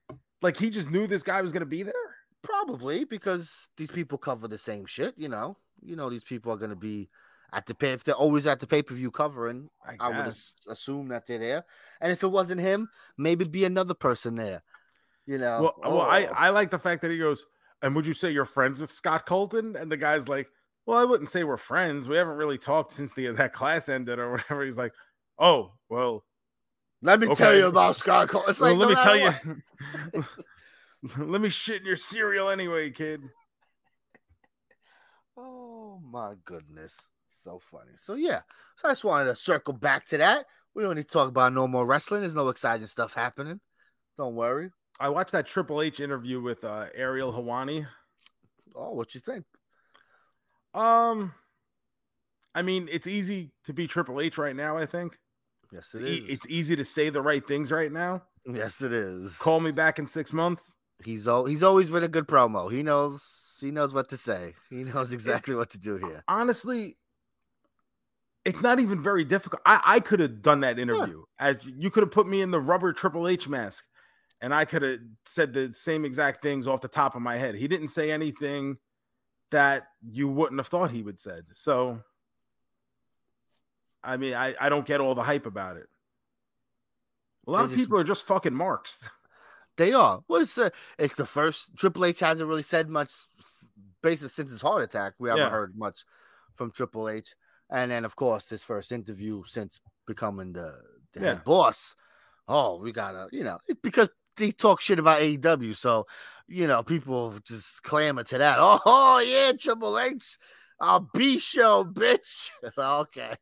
[0.41, 1.95] like he just knew this guy was gonna be there.
[2.43, 5.57] probably because these people cover the same shit, you know.
[5.83, 7.09] You know these people are gonna be
[7.53, 11.09] at the pay if they're always at the pay-per-view covering, I, I would as- assume
[11.09, 11.65] that they're there.
[12.01, 12.89] And if it wasn't him,
[13.19, 14.63] maybe be another person there.
[15.27, 15.63] You know.
[15.63, 16.33] Well, well, I Oh.
[16.37, 17.45] I like the fact that he goes,
[17.83, 19.77] and would you say you're friends with Scott Colton?
[19.77, 20.49] And the guy's like,
[20.87, 22.09] well, I wouldn't say we're friends.
[22.09, 24.65] We haven't really talked since the that class ended or whatever.
[24.65, 24.93] He's like,
[25.39, 26.25] oh, well,
[27.03, 28.51] let me tell you about Scott Colton.
[28.51, 29.63] It's well like let no me tell matter
[30.15, 30.25] you.
[31.27, 33.23] let me shit in your cereal anyway, kid.
[35.37, 36.95] Oh my goodness.
[37.43, 37.93] So funny.
[37.97, 38.41] So yeah.
[38.77, 40.47] So I just wanted to circle back to that.
[40.75, 42.21] We don't need to talk about no more wrestling.
[42.23, 43.61] There's no exciting stuff happening.
[44.19, 44.71] Don't worry.
[45.01, 47.87] I watched that Triple H interview with uh, Ariel Helwani.
[48.75, 49.45] Oh, what you think?
[50.75, 51.33] Um,
[52.55, 54.77] I mean, it's easy to be Triple H right now.
[54.77, 55.19] I think
[55.73, 58.23] Yes, it's, it e- it's easy to say the right things right now.
[58.47, 59.37] yes, it is.
[59.39, 60.75] Call me back in six months.
[61.05, 62.71] He's al- he's always been a good promo.
[62.71, 63.23] He knows
[63.61, 64.55] he knows what to say.
[64.71, 66.23] He knows exactly what to do here.
[66.29, 66.97] honestly,
[68.45, 69.63] it's not even very difficult.
[69.65, 71.23] I, I could have done that interview.
[71.39, 73.85] As you could have put me in the rubber Triple H mask,
[74.41, 77.55] and I could have said the same exact things off the top of my head.
[77.55, 78.79] He didn't say anything
[79.53, 81.45] that you wouldn't have thought he would said.
[81.53, 82.01] So,
[84.03, 85.87] I mean, I, I don't get all the hype about it.
[87.47, 89.09] A lot of people are just fucking marks.
[89.77, 90.23] They are.
[90.29, 91.77] Well, it's, uh, it's the first.
[91.77, 93.11] Triple H hasn't really said much,
[94.03, 95.15] basically since his heart attack.
[95.19, 95.51] We haven't Yeah.
[95.51, 96.05] heard much
[96.57, 97.35] from Triple H,
[97.73, 100.73] and then of course his first interview since becoming the,
[101.15, 101.97] the head boss.
[102.47, 106.07] Oh, we gotta, you know, it, because they talk shit about AEW, so
[106.49, 108.59] you know, people just clamor to that.
[108.61, 110.37] Oh, oh yeah, Triple H,
[110.81, 112.51] our B show, bitch.
[112.79, 113.35] okay.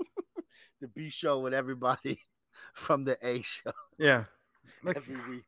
[0.80, 2.20] the B show with everybody
[2.74, 4.24] from the A show Yeah.
[4.86, 5.44] every week.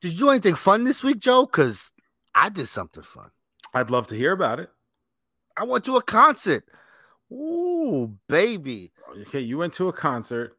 [0.00, 1.46] did you do anything fun this week, Joe?
[1.46, 1.92] Because
[2.34, 3.30] I did something fun.
[3.72, 4.70] I'd love to hear about it.
[5.56, 6.64] I went to a concert.
[7.32, 8.92] Ooh, baby.
[9.22, 10.56] Okay, you went to a concert.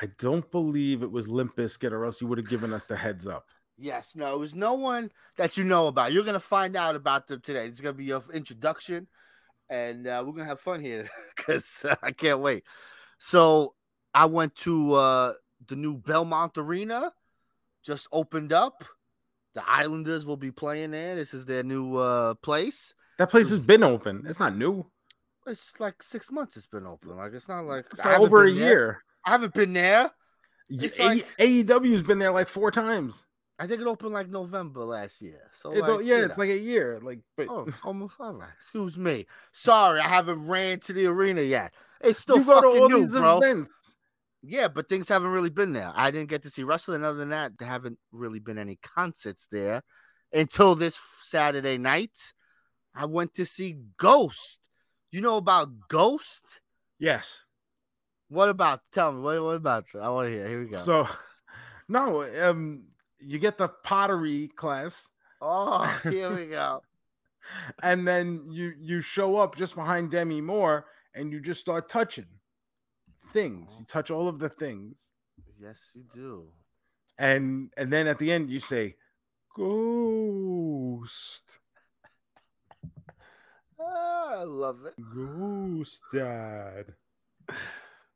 [0.00, 2.96] I don't believe it was Limp Bizkit, or else you would have given us the
[2.96, 3.46] heads up.
[3.78, 6.12] Yes, no, it was no one that you know about.
[6.12, 7.66] You're gonna find out about them today.
[7.66, 9.08] It's gonna be your introduction,
[9.68, 12.64] and uh, we're gonna have fun here because uh, I can't wait.
[13.18, 13.74] So
[14.14, 15.32] I went to uh,
[15.66, 17.12] the new Belmont Arena,
[17.82, 18.84] just opened up.
[19.54, 21.14] The Islanders will be playing there.
[21.14, 22.94] This is their new uh, place.
[23.22, 24.24] That place has been open.
[24.26, 24.84] It's not new.
[25.46, 26.56] It's like six months.
[26.56, 27.16] It's been open.
[27.16, 28.66] Like it's not like It's I like haven't over a been there.
[28.68, 29.04] year.
[29.24, 30.10] I haven't been there.
[30.68, 33.24] It's A- like- AEW's been there like four times.
[33.60, 35.50] I think it opened like November last year.
[35.52, 36.42] So It's like, a- yeah, it's know.
[36.42, 36.98] like a year.
[37.00, 38.48] Like, but Oh, almost all right.
[38.60, 39.26] Excuse me.
[39.52, 41.72] Sorry, I haven't ran to the arena yet.
[42.00, 43.38] It's still you go to fucking all new, these bro.
[43.38, 43.96] events.
[44.42, 45.92] Yeah, but things haven't really been there.
[45.94, 47.04] I didn't get to see wrestling.
[47.04, 49.82] Other than that, there haven't really been any concerts there
[50.32, 52.10] until this Saturday night.
[52.94, 54.68] I went to see Ghost.
[55.10, 56.60] You know about Ghost?
[56.98, 57.46] Yes.
[58.28, 58.80] What about?
[58.92, 59.20] Tell me.
[59.20, 59.84] What, what about?
[60.00, 60.48] I want to hear.
[60.48, 60.78] Here we go.
[60.78, 61.08] So,
[61.88, 62.84] no, um,
[63.18, 65.08] you get the pottery class,
[65.40, 66.82] oh, here we go.
[67.82, 72.26] and then you you show up just behind Demi Moore, and you just start touching
[73.32, 73.76] things.
[73.78, 75.12] You touch all of the things,
[75.60, 76.48] Yes, you do.
[77.18, 78.96] and and then at the end you say,
[79.54, 81.58] "Ghost,
[83.82, 84.94] Ah, I love it.
[85.14, 86.94] ghost, dad."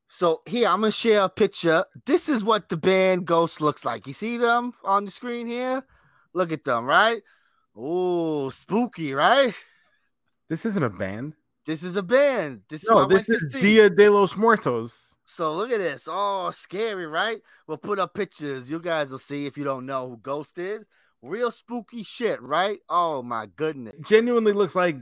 [0.09, 1.85] So here, I'm gonna share a picture.
[2.07, 4.07] This is what the band Ghost looks like.
[4.07, 5.83] You see them on the screen here?
[6.33, 7.23] Look at them, right?
[7.75, 9.53] Oh, spooky, right?
[10.49, 11.35] This isn't a band.
[11.67, 12.63] This is a band.
[12.69, 13.53] This is No, went this is.
[13.53, 15.17] Dia de los Muertos.
[15.27, 16.07] So look at this.
[16.09, 17.39] Oh, scary, right?
[17.67, 18.71] We'll put up pictures.
[18.71, 20.85] You guys will see if you don't know who Ghost is.
[21.23, 22.79] Real spooky shit, right?
[22.89, 23.95] Oh my goodness.
[24.03, 24.97] Genuinely looks like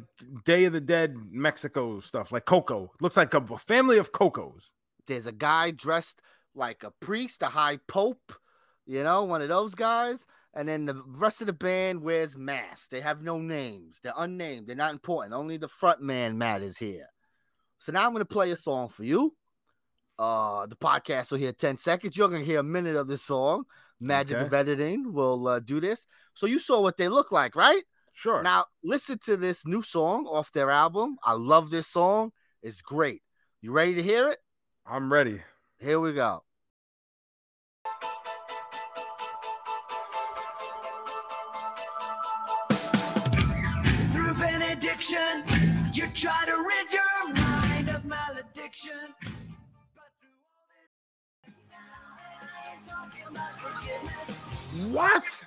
[0.45, 2.93] Day of the Dead Mexico stuff, like Coco.
[3.01, 4.71] Looks like a family of Cocos.
[5.07, 6.23] There's a guy dressed
[6.55, 8.33] like a priest, a high pope,
[8.87, 10.27] you know, one of those guys.
[10.55, 12.87] And then the rest of the band wears masks.
[12.87, 13.99] They have no names.
[14.03, 14.69] They're unnamed.
[14.69, 15.35] They're not important.
[15.35, 17.07] Only the front man matters here.
[17.79, 19.33] So now I'm gonna play a song for you.
[20.17, 22.17] Uh, the podcast will hear 10 seconds.
[22.17, 23.65] You're gonna hear a minute of this song.
[24.01, 24.47] Magic Okay.
[24.47, 26.07] of editing will uh, do this.
[26.35, 27.83] So you saw what they look like, right?
[28.13, 28.43] Sure.
[28.43, 31.17] Now listen to this new song off their album.
[31.25, 32.33] I love this song.
[32.63, 33.23] It's great.
[33.61, 34.39] You ready to hear it?
[34.87, 35.41] I'm ready.
[35.79, 36.45] Here we go.
[54.75, 55.47] To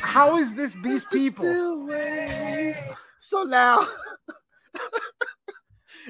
[0.00, 1.44] How is this these people?
[3.20, 3.80] So now,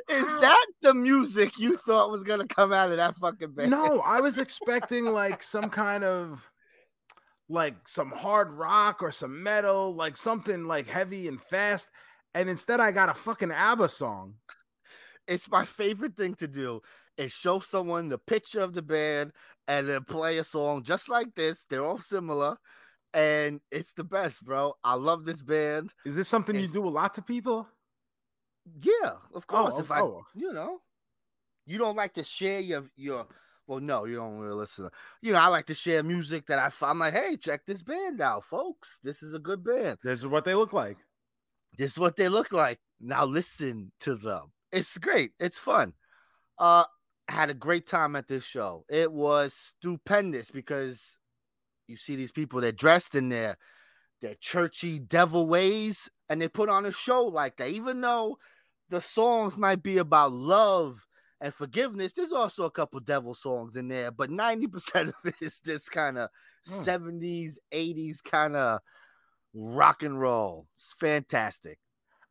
[0.09, 3.73] is that the music you thought was gonna come out of that fucking band?
[3.73, 6.49] No, I was expecting like some kind of
[7.49, 11.91] like some hard rock or some metal, like something like heavy and fast.
[12.37, 14.35] And instead I got a fucking ABBA song.
[15.27, 16.83] it's my favorite thing to do
[17.17, 19.33] is show someone the picture of the band
[19.67, 21.65] and then play a song just like this.
[21.65, 22.59] They're all similar,
[23.15, 24.75] and it's the best, bro.
[24.85, 25.95] I love this band.
[26.05, 27.67] Is this something you do a lot to people?
[28.83, 29.75] Yeah, of oh, course.
[29.79, 30.27] Oh, if I, oh.
[30.35, 30.81] you know,
[31.65, 33.27] you don't like to share your your.
[33.67, 34.91] Well, no, you don't really listen.
[35.23, 36.71] You know, I like to share music that I.
[36.87, 38.99] I'm like, hey, check this band out, folks.
[39.03, 39.97] This is a good band.
[40.05, 40.99] This is what they look like.
[41.77, 42.81] This is what they look like.
[43.01, 44.53] Now listen to them.
[44.73, 45.33] It's great.
[45.39, 45.95] It's fun.
[46.59, 46.85] Uh
[47.29, 48.85] had a great time at this show.
[48.89, 51.19] It was stupendous because
[51.89, 53.57] you see these people, they're dressed in their
[54.23, 57.71] their churchy devil ways, and they put on a show like that.
[57.71, 58.39] Even though
[58.89, 61.07] the songs might be about love
[61.41, 65.61] and forgiveness, there's also a couple devil songs in there, but 90% of it is
[65.61, 66.31] this kind of
[66.67, 66.73] Hmm.
[66.73, 68.81] 70s, 80s kind of
[69.57, 70.69] rock and roll.
[70.77, 71.79] It's fantastic.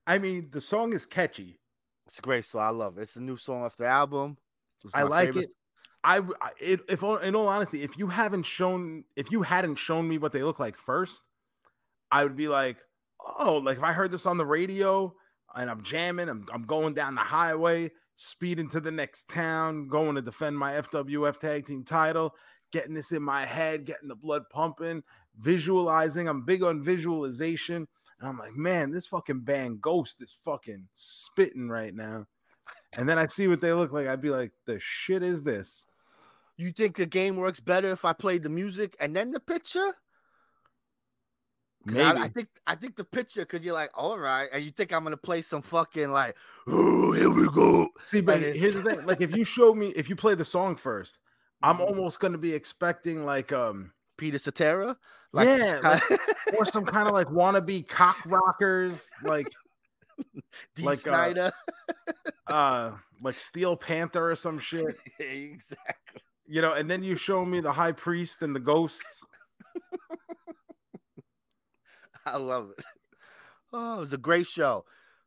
[0.07, 1.59] I mean, the song is catchy.
[2.05, 2.61] It's a great song.
[2.61, 3.01] I love it.
[3.01, 4.37] It's a new song off the album.
[4.93, 5.49] I like favorite- it.
[6.03, 6.21] I
[6.59, 10.33] it, if in all honesty, if you haven't shown, if you hadn't shown me what
[10.33, 11.23] they look like first,
[12.11, 12.77] I would be like,
[13.39, 15.15] oh, like if I heard this on the radio,
[15.55, 16.29] and I'm jamming.
[16.29, 20.73] I'm, I'm going down the highway, speeding to the next town, going to defend my
[20.73, 22.35] FWF tag team title,
[22.71, 25.01] getting this in my head, getting the blood pumping,
[25.39, 26.27] visualizing.
[26.27, 27.87] I'm big on visualization.
[28.19, 32.25] And I'm like, man, this fucking band Ghost is fucking spitting right now.
[32.93, 34.07] And then I see what they look like.
[34.07, 35.85] I'd be like, the shit is this?
[36.57, 39.95] You think the game works better if I played the music and then the picture?
[41.87, 44.71] 'Cause I, I think I think the picture because you're like, all right, and you
[44.71, 46.35] think I'm gonna play some fucking like,
[46.67, 47.89] oh, here we go.
[48.05, 50.77] See, but here's the thing: like, if you show me, if you play the song
[50.77, 51.19] first,
[51.61, 51.81] I'm Mhm.
[51.81, 54.97] almost gonna be expecting like, um, Peter Cetera,
[55.33, 55.99] Yeah,
[56.57, 59.47] or some kind of like wannabe cock rockers, like,
[60.75, 60.83] D.
[60.83, 61.51] like, uh, Snider.
[62.47, 62.91] uh,
[63.21, 66.21] like Steel Panther or some shit, exactly.
[66.47, 66.73] you know.
[66.73, 69.25] And then you show me the High Priest and the ghosts.
[72.25, 72.83] I love it.
[73.71, 74.85] Oh, it was a great show.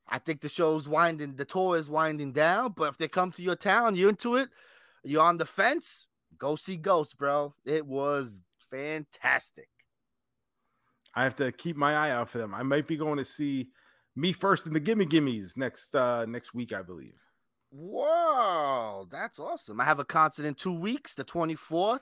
[0.08, 2.72] I think the show's winding, the tour is winding down.
[2.76, 4.48] But if they come to your town, you're into it,
[5.04, 6.06] you're on the fence,
[6.38, 7.54] go see Ghost, bro.
[7.66, 9.68] It was fantastic.
[11.14, 12.54] I have to keep my eye out for them.
[12.54, 13.68] I might be going to see
[14.14, 17.14] me first in the Gimme Gimmes next uh next week, I believe.
[17.70, 19.80] Whoa, that's awesome.
[19.80, 22.00] I have a concert in two weeks, the 24th.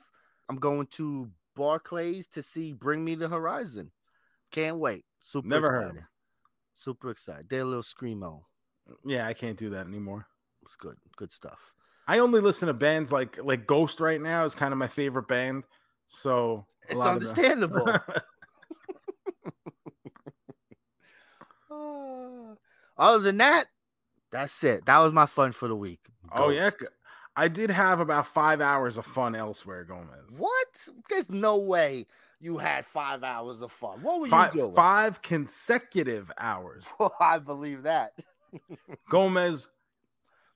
[0.49, 3.91] I'm going to Barclays to see Bring Me the Horizon.
[4.51, 5.03] Can't wait.
[5.19, 5.81] Super Never heard.
[5.87, 6.03] excited.
[6.73, 7.49] Super excited.
[7.49, 8.43] They're a little screamo.
[9.05, 10.27] Yeah, I can't do that anymore.
[10.63, 10.95] It's good.
[11.17, 11.59] Good stuff.
[12.07, 15.27] I only listen to bands like like Ghost right now is kind of my favorite
[15.27, 15.63] band.
[16.07, 17.87] So It's the- understandable.
[17.89, 17.99] Uh,
[22.97, 23.65] Other than that,
[24.31, 24.85] that's it.
[24.85, 25.99] That was my fun for the week.
[26.33, 26.69] oh yeah,
[27.35, 30.37] I did have about five hours of fun elsewhere, Gomez.
[30.39, 30.67] What?
[31.09, 32.07] There's no way
[32.39, 34.01] you had five hours of fun.
[34.01, 34.73] What were Five, you doing?
[34.73, 36.85] five consecutive hours.
[37.19, 38.13] I believe that.
[39.09, 39.67] Gomez,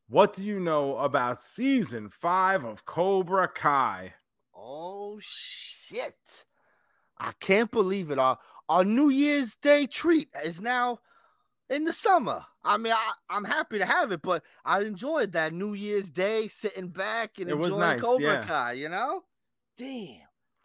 [0.09, 4.13] what do you know about season five of Cobra Kai?
[4.73, 6.45] Oh shit!
[7.17, 8.17] I can't believe it.
[8.17, 8.37] Our
[8.69, 10.99] our New Year's Day treat is now
[11.69, 12.45] in the summer.
[12.63, 16.47] I mean, I, I'm happy to have it, but I enjoyed that New Year's Day
[16.47, 18.43] sitting back and It enjoying nice, Cobra yeah.
[18.45, 18.71] Kai.
[18.73, 19.23] You know,
[19.77, 20.21] damn.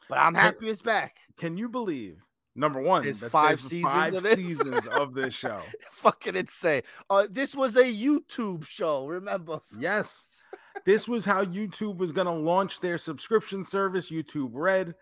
[0.09, 1.17] But I'm happy it's back.
[1.37, 2.23] Can you believe?
[2.55, 4.37] Number one, that five seasons five of this?
[4.37, 5.61] seasons of this show.
[5.91, 6.83] Fucking insane.
[7.11, 9.09] Uh, this was a YouTube show.
[9.09, 9.61] Remember?
[9.77, 10.47] Yes.
[10.87, 14.95] This was how YouTube was going to launch their subscription service, YouTube Red.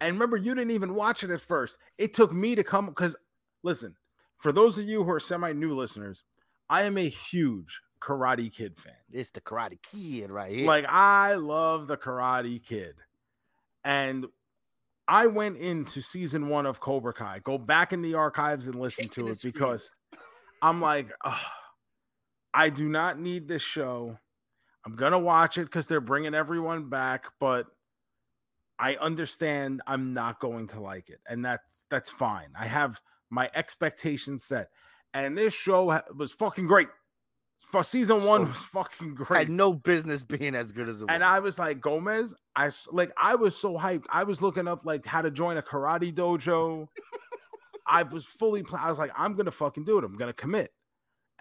[0.00, 1.76] And remember, you didn't even watch it at first.
[1.98, 3.16] It took me to come because,
[3.62, 3.96] listen,
[4.36, 6.22] for those of you who are semi new listeners,
[6.70, 8.94] I am a huge Karate Kid fan.
[9.12, 10.66] It's the Karate Kid right here.
[10.66, 12.94] Like, I love the Karate Kid.
[13.84, 14.26] And
[15.08, 19.08] I went into season one of Cobra Kai, go back in the archives and listen
[19.10, 19.90] to it because
[20.62, 21.40] I'm like, "Ugh,
[22.54, 24.18] I do not need this show.
[24.84, 27.66] I'm gonna watch it because they're bringing everyone back, but
[28.78, 32.48] I understand I'm not going to like it, and that's that's fine.
[32.58, 34.70] I have my expectations set,
[35.14, 36.88] and this show was fucking great.
[37.70, 41.14] For season one was fucking great, had no business being as good as it was.
[41.14, 42.34] and I was like Gomez.
[42.56, 44.06] I like I was so hyped.
[44.10, 46.88] I was looking up like how to join a karate dojo.
[47.86, 48.64] I was fully.
[48.64, 50.04] Pl- I was like, I'm gonna fucking do it.
[50.04, 50.72] I'm gonna commit.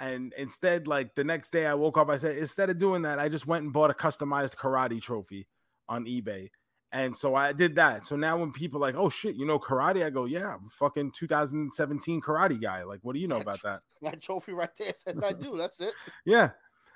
[0.02, 2.10] And instead, like the next day, I woke up.
[2.10, 5.48] I said, instead of doing that, I just went and bought a customized karate trophy
[5.88, 6.50] on eBay.
[6.92, 8.04] And so I did that.
[8.04, 10.70] So now when people are like, oh shit, you know karate, I go, yeah, I'm
[10.70, 12.84] fucking 2017 karate guy.
[12.84, 13.82] Like, what do you know about that?
[14.02, 15.56] that trophy right there says I do.
[15.56, 15.94] That's it.
[16.26, 16.50] Yeah.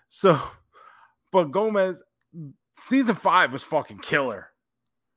[0.09, 0.41] So,
[1.31, 2.01] but Gomez,
[2.75, 4.49] season five was fucking killer.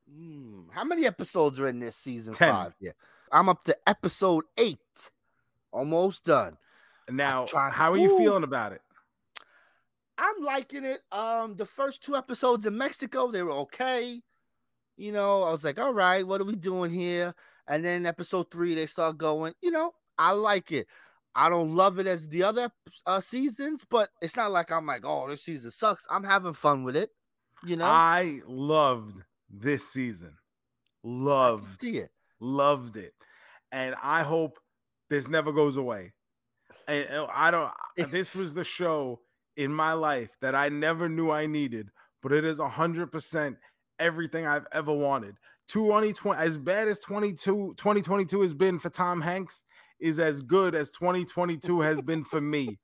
[0.09, 2.53] Mm, how many episodes are in this season Ten.
[2.53, 2.73] five?
[2.79, 2.91] Yeah,
[3.31, 4.77] I'm up to episode eight.
[5.71, 6.57] Almost done.
[7.11, 8.17] Now, how are you Ooh.
[8.17, 8.81] feeling about it?
[10.17, 10.99] I'm liking it.
[11.11, 14.21] Um, the first two episodes in Mexico, they were okay.
[14.97, 17.33] You know, I was like, all right, what are we doing here?
[17.67, 20.87] And then episode three, they start going, you know, I like it.
[21.35, 22.69] I don't love it as the other
[23.05, 26.05] uh, seasons, but it's not like I'm like, oh, this season sucks.
[26.09, 27.11] I'm having fun with it.
[27.65, 30.35] You know, I loved this season.
[31.03, 32.09] Loved, see it.
[32.41, 33.13] loved it.
[33.71, 34.59] And I hope
[35.09, 36.13] this never goes away.
[36.89, 37.71] And I don't,
[38.11, 39.19] this was the show
[39.57, 41.89] in my life that I never knew I needed,
[42.23, 43.57] but it is 100%
[43.99, 45.35] everything I've ever wanted.
[45.67, 49.63] 2020, as bad as 22, 2022 has been for Tom Hanks,
[49.99, 52.79] is as good as 2022 has been for me.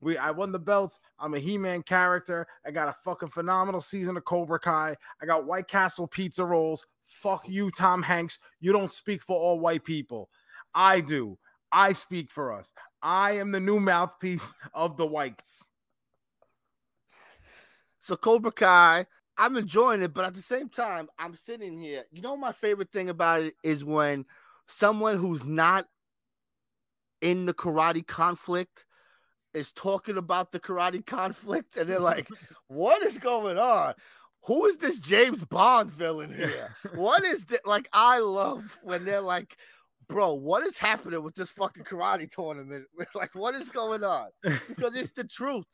[0.00, 0.98] We I won the belts.
[1.18, 2.46] I'm a He-Man character.
[2.64, 4.96] I got a fucking phenomenal season of Cobra Kai.
[5.20, 6.86] I got White Castle pizza rolls.
[7.02, 8.38] Fuck you, Tom Hanks.
[8.60, 10.30] You don't speak for all white people.
[10.74, 11.38] I do.
[11.72, 12.70] I speak for us.
[13.02, 15.70] I am the new mouthpiece of the whites.
[18.00, 22.04] So Cobra Kai, I'm enjoying it, but at the same time, I'm sitting here.
[22.10, 24.24] You know, my favorite thing about it is when
[24.66, 25.86] someone who's not
[27.20, 28.84] in the karate conflict
[29.54, 32.28] is talking about the karate conflict, and they're like,
[32.68, 33.94] "What is going on?
[34.44, 36.74] Who is this James Bond villain here?
[36.94, 39.56] What is that?" Like, I love when they're like.
[40.08, 42.86] Bro, what is happening with this fucking karate tournament?
[43.14, 44.28] like, what is going on?
[44.42, 45.64] Because it's the truth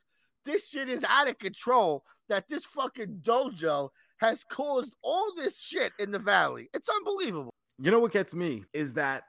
[0.45, 5.93] this shit is out of control that this fucking dojo has caused all this shit
[5.99, 6.68] in the valley.
[6.72, 7.53] It's unbelievable.
[7.78, 9.24] You know what gets me is that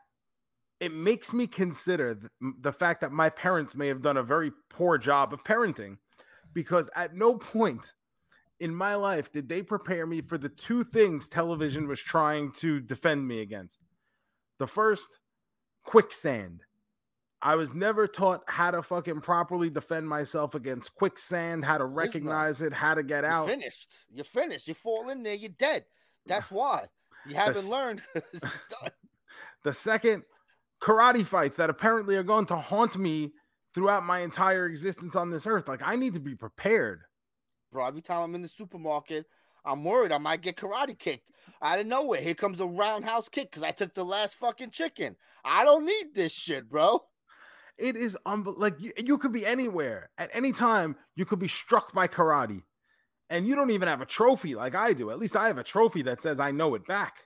[0.80, 2.30] it makes me consider th-
[2.62, 5.98] the fact that my parents may have done a very poor job of parenting
[6.54, 7.94] because at no point
[8.60, 12.80] in my life did they prepare me for the two things television was trying to
[12.80, 13.80] defend me against.
[14.60, 15.20] The first,
[15.84, 16.62] quicksand.
[17.42, 22.62] I was never taught how to fucking properly defend myself against quicksand, how to recognize
[22.62, 23.48] it, how to get You're out.
[23.48, 23.94] finished.
[24.12, 24.68] You're finished.
[24.68, 25.86] You fall in there, you're dead.
[26.26, 26.88] That's why.
[27.28, 28.02] You haven't That's- learned.
[29.64, 30.24] The second,
[30.80, 33.34] karate fights that apparently are going to haunt me
[33.74, 35.68] throughout my entire existence on this earth.
[35.68, 37.02] Like I need to be prepared.
[37.72, 39.26] Bro, every time I'm in the supermarket,
[39.66, 41.30] I'm worried I might get karate kicked.
[41.62, 45.16] Out of nowhere, here comes a roundhouse kick because I took the last fucking chicken.
[45.44, 47.02] I don't need this shit, bro.
[47.78, 50.96] It is unbel- like you, you could be anywhere at any time.
[51.16, 52.64] You could be struck by karate,
[53.30, 55.12] and you don't even have a trophy like I do.
[55.12, 57.26] At least I have a trophy that says I know it back.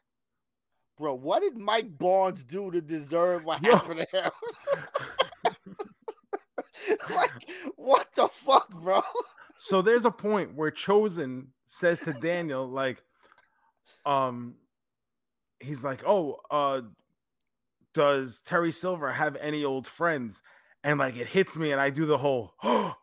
[0.98, 3.76] Bro, what did Mike Barnes do to deserve what Yo.
[3.76, 4.32] happened to him?
[7.10, 7.32] like,
[7.76, 9.02] what the fuck, bro?
[9.58, 13.04] So there's a point where Chozen says to Daniel, like,
[14.06, 14.56] um,
[15.60, 16.82] he's like, "Oh, uh,
[17.94, 20.42] does Terry Silver have any old friends?"
[20.84, 22.96] And like it hits me, and I do the whole oh,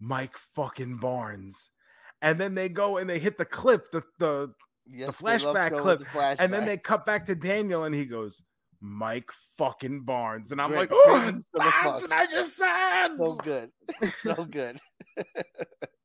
[0.00, 1.70] Mike fucking Barnes,
[2.22, 4.52] and then they go and they hit the clip, the the,
[4.88, 8.42] Yes, love flashback clip, the and then they cut back to Daniel, and he goes.
[8.78, 10.80] Mike fucking Barnes, and I'm Great.
[10.80, 13.16] like, oh, that's what I just said.
[13.16, 13.70] so good,
[14.12, 14.78] so good.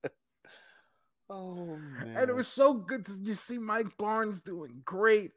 [1.31, 5.31] oh man, And it was so good to you see Mike Barnes doing great.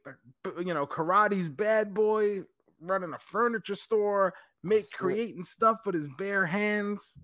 [0.59, 2.41] You know, karate's bad boy,
[2.81, 7.17] running a furniture store, make creating stuff with his bare hands.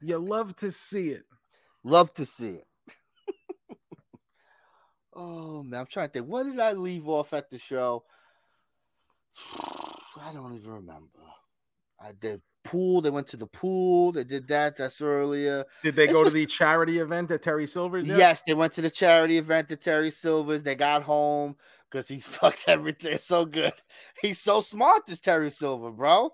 [0.00, 1.24] You love to see it.
[1.84, 2.66] love to see it.
[5.14, 6.26] oh man, I'm trying to think.
[6.26, 8.04] What did I leave off at the show?
[10.20, 11.18] I don't even remember.
[12.02, 13.00] I did pool.
[13.00, 14.12] They went to the pool.
[14.12, 14.76] They did that.
[14.76, 15.64] That's earlier.
[15.82, 18.06] Did they It's go to the charity event at Terry Silver's?
[18.06, 18.18] yet?
[18.18, 20.62] Yes, they went to the charity event at Terry Silver's.
[20.62, 21.56] They got home
[21.90, 23.72] because he fucked everything so good.
[24.20, 26.30] He's so smart, this Terry Silver, bro.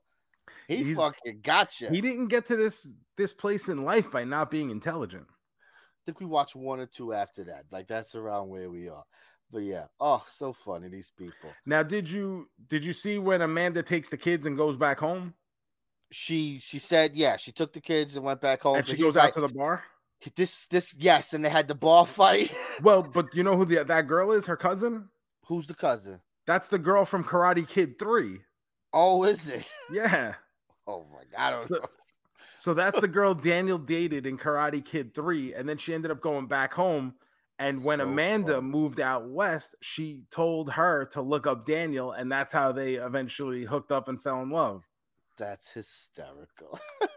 [0.68, 1.88] He He's- fucking gotcha.
[1.90, 5.26] He didn't get to this this place in life by not being intelligent.
[5.28, 7.64] I think we watched one or two after that.
[7.70, 9.04] Like that's around where we are.
[9.52, 11.50] But yeah, oh, so funny these people.
[11.64, 15.34] Now, did you did you see when Amanda takes the kids and goes back home
[16.10, 17.36] She she said yeah.
[17.36, 18.76] She took the kids and went back home.
[18.76, 19.82] and she goes like, out to the bar?
[20.34, 22.54] this this yes, and they had the bar fight.
[22.82, 24.44] Well, but you know who the, that girl is?
[24.46, 25.08] Her cousin?
[25.46, 26.20] Who's the cousin?
[26.46, 28.38] That's the girl from Karate Kid 3.
[28.92, 29.72] Oh, is it?
[29.90, 30.34] Yeah.
[30.86, 31.86] Oh my god, I don't So- know.
[32.58, 35.54] So that's the girl Daniel dated in Karate Kid 3.
[35.54, 37.14] And then she ended up going back home.
[37.58, 42.12] And when So Amanda moved out west, she told her to look up Daniel.
[42.12, 44.84] And that's how they eventually hooked up and fell in love.
[45.38, 46.78] That's hysterical.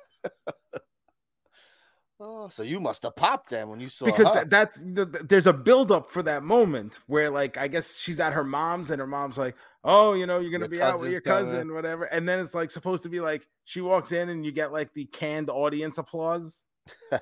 [2.20, 4.44] oh, so you must have popped then when you saw because her.
[4.44, 8.20] tha- that's th- th- there's a buildup for that moment where like I guess she's
[8.20, 11.00] at her mom's and her mom's like, oh, you know, you're gonna Your be out
[11.00, 12.06] with your coming." cousin, whatever.
[12.06, 14.94] And then it's like supposed to be like she walks in and you get like
[14.94, 16.66] the canned audience applause.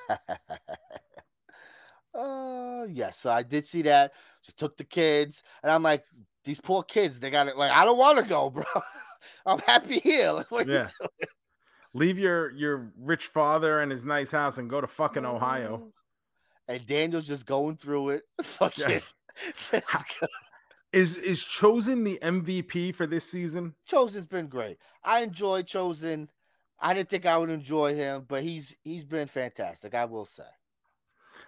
[2.20, 3.20] Oh, yes.
[3.20, 4.12] So I did see that.
[4.41, 6.04] She took the kids, and I'm like,
[6.45, 7.58] these poor kids, they got it.
[7.58, 8.64] Like, I don't want to go, bro.
[9.45, 10.32] I'm happy here.
[10.34, 10.88] Like, what Yeah.
[11.01, 11.30] you doing?
[11.93, 15.78] Leave your your rich father and his nice house and go to fucking Ohio.
[15.78, 15.88] Mm-hmm.
[16.70, 18.24] And Daniel's just going through it.
[18.38, 20.28] This Ha- guy-
[20.91, 23.74] Is is Chozen the MVP for this season?
[23.89, 24.78] Chozen's been great.
[25.03, 26.30] I enjoy Chosen.
[26.80, 29.93] I didn't think I would enjoy him, but he's he's been fantastic.
[29.95, 30.43] I will say.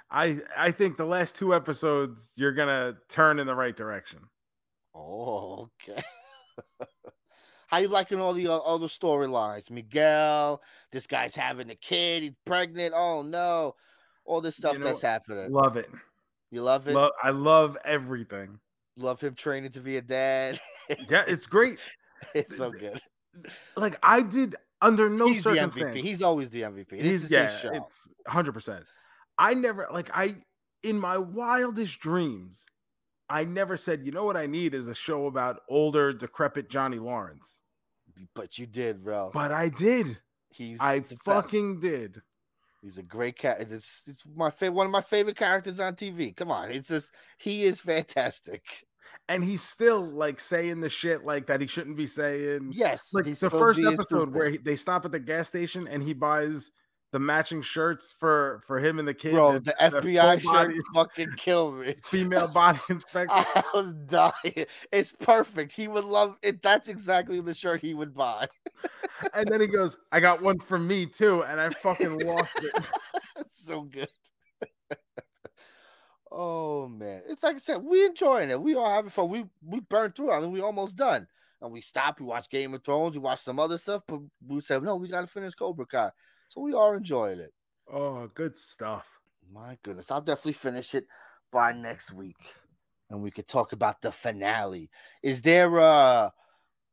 [0.10, 4.20] I I think the last two episodes you're gonna turn in the right direction.
[4.96, 6.02] Oh, okay.
[7.70, 9.70] How you liking all the uh, other storylines?
[9.70, 10.62] Miguel,
[10.92, 12.94] this guy's having a kid, he's pregnant.
[12.96, 13.76] Oh no,
[14.26, 15.52] all this stuff know that's happening.
[15.52, 15.90] Love it.
[16.52, 16.96] You love it.
[16.96, 18.60] Love, I love everything.
[18.98, 20.60] love him training to be a dad.
[21.08, 21.78] Yeah, it's great.
[22.34, 23.00] it's so good.
[23.78, 25.96] like I did Under no he's the circumstance.
[25.98, 26.90] He's always the MVP.
[26.90, 27.70] This He's is yeah, his show.
[27.74, 28.86] it's hundred percent.
[29.38, 30.38] I never like I
[30.82, 32.66] in my wildest dreams,
[33.30, 36.98] I never said, you know what I need is a show about older, decrepit Johnny
[36.98, 37.62] Lawrence.
[38.34, 39.32] But you did, bro.
[39.34, 40.18] But I did.
[40.50, 41.24] he's I the best.
[41.24, 42.22] fucking did.
[42.82, 43.58] He's a great cat.
[43.60, 46.36] It's, it's my favorite, one of my favorite characters on TV.
[46.36, 48.64] Come on, it's just he is fantastic.
[49.28, 52.72] And he's still like saying the shit like that he shouldn't be saying.
[52.74, 56.14] Yes, like the first episode where he, they stop at the gas station and he
[56.14, 56.72] buys
[57.12, 59.34] the matching shirts for for him and the kid.
[59.34, 61.96] bro, that- the FBI shirt body fucking killed me.
[62.06, 63.34] female body inspector.
[63.34, 64.66] I was dying.
[64.92, 65.72] It's perfect.
[65.72, 66.62] He would love it.
[66.62, 68.48] That's exactly the shirt he would buy.
[69.34, 71.44] and then he goes, I got one for me too.
[71.44, 72.86] And I fucking lost it.
[73.52, 74.08] So good.
[76.32, 78.62] oh man, it's like I said, we enjoying it.
[78.62, 79.30] We all having fun.
[79.30, 80.32] We we burned through.
[80.32, 80.36] it.
[80.36, 81.28] I mean, we almost done,
[81.62, 82.20] and we stopped.
[82.20, 83.14] We watched Game of Thrones.
[83.16, 84.96] We watched some other stuff, but we said no.
[84.96, 86.12] We got to finish Cobra Kai,
[86.50, 87.52] so we are enjoying it.
[87.92, 89.08] Oh, good stuff.
[89.52, 91.06] My goodness, I'll definitely finish it
[91.52, 92.38] by next week,
[93.10, 94.90] and we could talk about the finale.
[95.24, 96.32] Is there a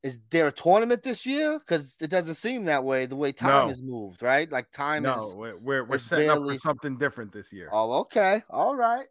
[0.02, 1.58] is there a tournament this year?
[1.58, 3.06] Because it doesn't seem that way.
[3.06, 3.70] The way time No.
[3.70, 4.50] is moved, right?
[4.50, 5.36] Like time No, is.
[5.36, 7.68] we're we're, we're setting up for something different this year.
[7.72, 9.06] Oh, okay, all right.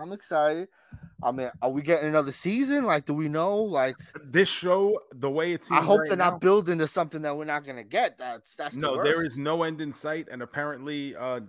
[0.00, 0.68] I'm excited.
[1.22, 2.84] I mean, are we getting another season?
[2.84, 3.56] Like, do we know?
[3.56, 5.70] Like, This show, the way it's.
[5.70, 8.18] I hope right they're now, not building to something that we're not gonna get.
[8.18, 9.28] That's that's No, there worst.
[9.28, 11.40] is no end in sight, and apparently, uh,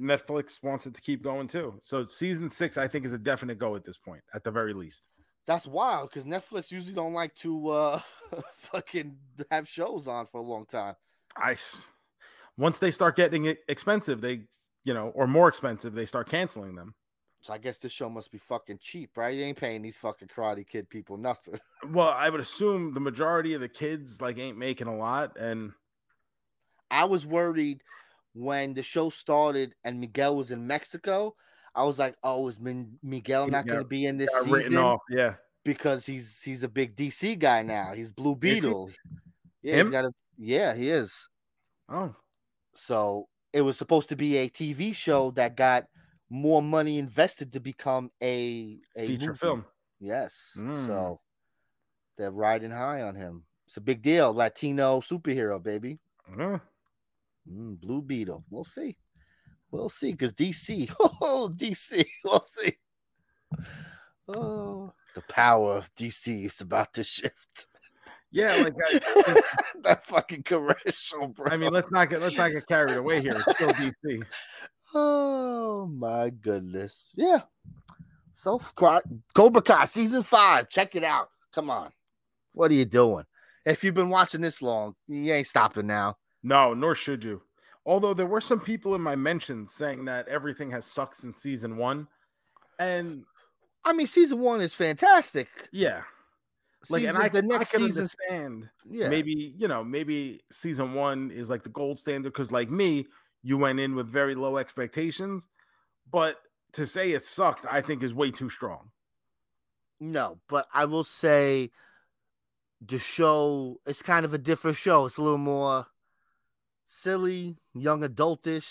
[0.00, 1.78] Netflix wants it to keep going too.
[1.80, 4.74] So season six, I think, is a definite go at this point, at the very
[4.74, 5.04] least.
[5.46, 8.00] That's wild because Netflix usually don't like to uh
[8.54, 9.16] fucking
[9.50, 10.94] have shows on for a long time.
[11.36, 11.56] I
[12.56, 14.42] once they start getting it expensive, they
[14.84, 16.94] you know, or more expensive, they start canceling them.
[17.42, 19.34] So I guess this show must be fucking cheap, right?
[19.36, 21.58] You ain't paying these fucking Karate Kid people nothing.
[21.90, 25.72] Well, I would assume the majority of the kids like ain't making a lot, and
[26.92, 27.82] I was worried
[28.34, 31.34] when the show started and Miguel was in Mexico.
[31.74, 34.76] I was like, oh, is Min- Miguel not going to be in this season?
[34.76, 35.00] off.
[35.10, 35.34] Yeah,
[35.64, 37.92] because he's he's a big DC guy now.
[37.94, 38.54] He's Blue Is he?
[38.54, 38.90] Beetle.
[39.62, 39.86] Yeah, Him?
[39.86, 41.28] he's got a yeah, he is.
[41.88, 42.14] oh,
[42.74, 45.86] So it was supposed to be a TV show that got
[46.32, 49.38] more money invested to become a, a feature movie.
[49.38, 49.64] film.
[50.00, 50.56] Yes.
[50.58, 50.86] Mm.
[50.86, 51.20] So
[52.16, 53.44] they're riding high on him.
[53.66, 54.32] It's a big deal.
[54.32, 55.98] Latino superhero, baby.
[56.36, 56.58] Yeah.
[57.50, 58.44] Mm, Blue Beetle.
[58.48, 58.96] We'll see.
[59.70, 60.12] We'll see.
[60.12, 60.90] Because DC.
[61.20, 62.02] Oh, DC.
[62.24, 62.78] We'll see.
[64.26, 67.66] Oh, the power of DC is about to shift.
[68.30, 69.40] Yeah, like I,
[69.82, 71.48] that fucking commercial, bro.
[71.50, 73.34] I mean, let's not get let's not get carried away here.
[73.34, 74.22] It's still DC.
[74.94, 77.10] Oh my goodness.
[77.14, 77.42] Yeah.
[78.34, 78.60] So
[79.34, 80.68] Cobra Kai season five.
[80.68, 81.28] Check it out.
[81.54, 81.90] Come on.
[82.52, 83.24] What are you doing?
[83.64, 86.16] If you've been watching this long, you ain't stopping now.
[86.42, 87.42] No, nor should you.
[87.86, 91.76] Although there were some people in my mentions saying that everything has sucked since season
[91.76, 92.06] one,
[92.78, 93.24] and
[93.84, 95.48] I mean, season one is fantastic.
[95.72, 96.02] yeah,
[96.90, 98.68] like, Season- and I, the next I can season, understand.
[98.88, 103.06] yeah, Maybe you know, maybe season one is like the gold standard because, like me,
[103.42, 105.48] you went in with very low expectations.
[106.10, 106.36] But
[106.72, 108.90] to say it sucked, I think is way too strong.
[110.00, 111.70] No, but I will say
[112.84, 115.06] the show is kind of a different show.
[115.06, 115.86] It's a little more
[116.84, 118.68] silly, young adultish.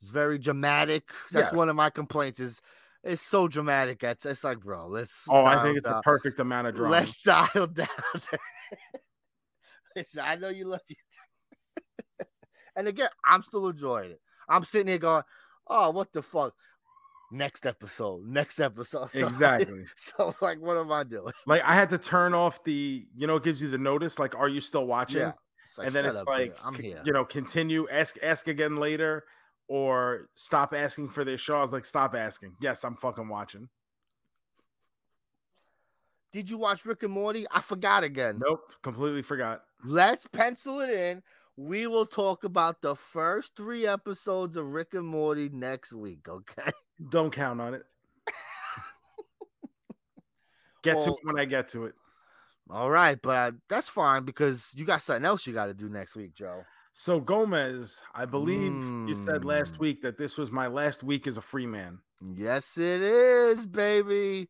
[0.00, 1.10] It's very dramatic.
[1.32, 1.54] That's Yes.
[1.58, 2.38] one of my complaints.
[2.38, 2.60] Is
[3.02, 4.02] it's so dramatic.
[4.02, 5.24] It's, it's like, bro, let's.
[5.28, 6.92] Oh, I think it's the perfect amount of drama.
[6.92, 7.88] Let's dial down.
[9.96, 10.98] Listen, I know you love it.
[12.76, 14.20] And again, I'm still enjoying it.
[14.48, 15.22] I'm sitting here going,
[15.66, 16.54] "Oh, what the fuck."
[17.32, 19.10] Next episode, next episode.
[19.12, 19.84] So- Exactly.
[19.96, 21.32] So, like, what am I doing?
[21.46, 24.36] Like I had to turn off the, you know, it gives you the notice, like,
[24.36, 25.18] are you still watching?
[25.22, 25.32] Yeah.
[25.76, 26.56] Like, and then it's up, like.
[26.64, 27.02] I'm here.
[27.04, 29.24] you know, continue, ask, ask again later,
[29.66, 31.58] or stop asking for this show.
[31.58, 32.54] I was like, stop asking.
[32.60, 33.68] Yes, I'm fucking watching.
[36.32, 37.46] Did you watch Rick and Morty?
[37.50, 38.38] I forgot again.
[38.44, 39.62] Nope, completely forgot.
[39.84, 41.22] Let's pencil it in.
[41.56, 46.28] We will talk about the first three episodes of Rick and Morty next week.
[46.28, 46.70] Okay.
[47.08, 47.82] Don't count on it.
[50.82, 51.94] get to it when I get to it.
[52.68, 55.88] All right, but uh, that's fine because you got something else you got to do
[55.88, 56.64] next week, Joe.
[56.92, 59.80] So Gomez, I believe you said last Mm.
[59.80, 61.98] week that this was my last week as a free man.
[62.34, 64.48] Yes, it is, baby.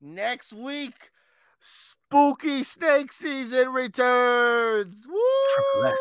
[0.00, 1.10] Next week,
[1.58, 5.06] spooky snake season returns.
[5.08, 5.92] Woo!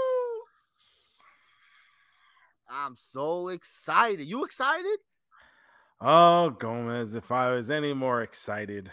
[2.75, 4.27] I'm so excited.
[4.27, 4.97] You excited?
[6.01, 8.91] Oh, Gomez, if I was any more excited,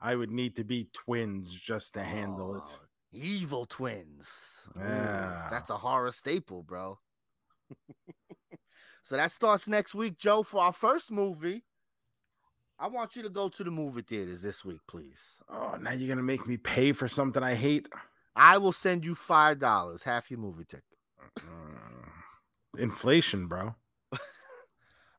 [0.00, 2.62] I would need to be twins just to handle it.
[2.66, 2.78] Oh,
[3.14, 4.30] Evil twins.
[4.76, 5.48] Ooh, Yeah.
[5.50, 6.98] that's a horror staple, bro.
[9.02, 10.42] so that starts next week, Joe.
[10.42, 11.64] For our first movie,
[12.78, 15.36] I want you to go to the movie theaters this week, please.
[15.50, 17.88] Oh, now you're gonna make me pay for something I hate.
[18.36, 20.84] I will send you five dollars, half your movie ticket.
[22.78, 23.74] Inflation, bro.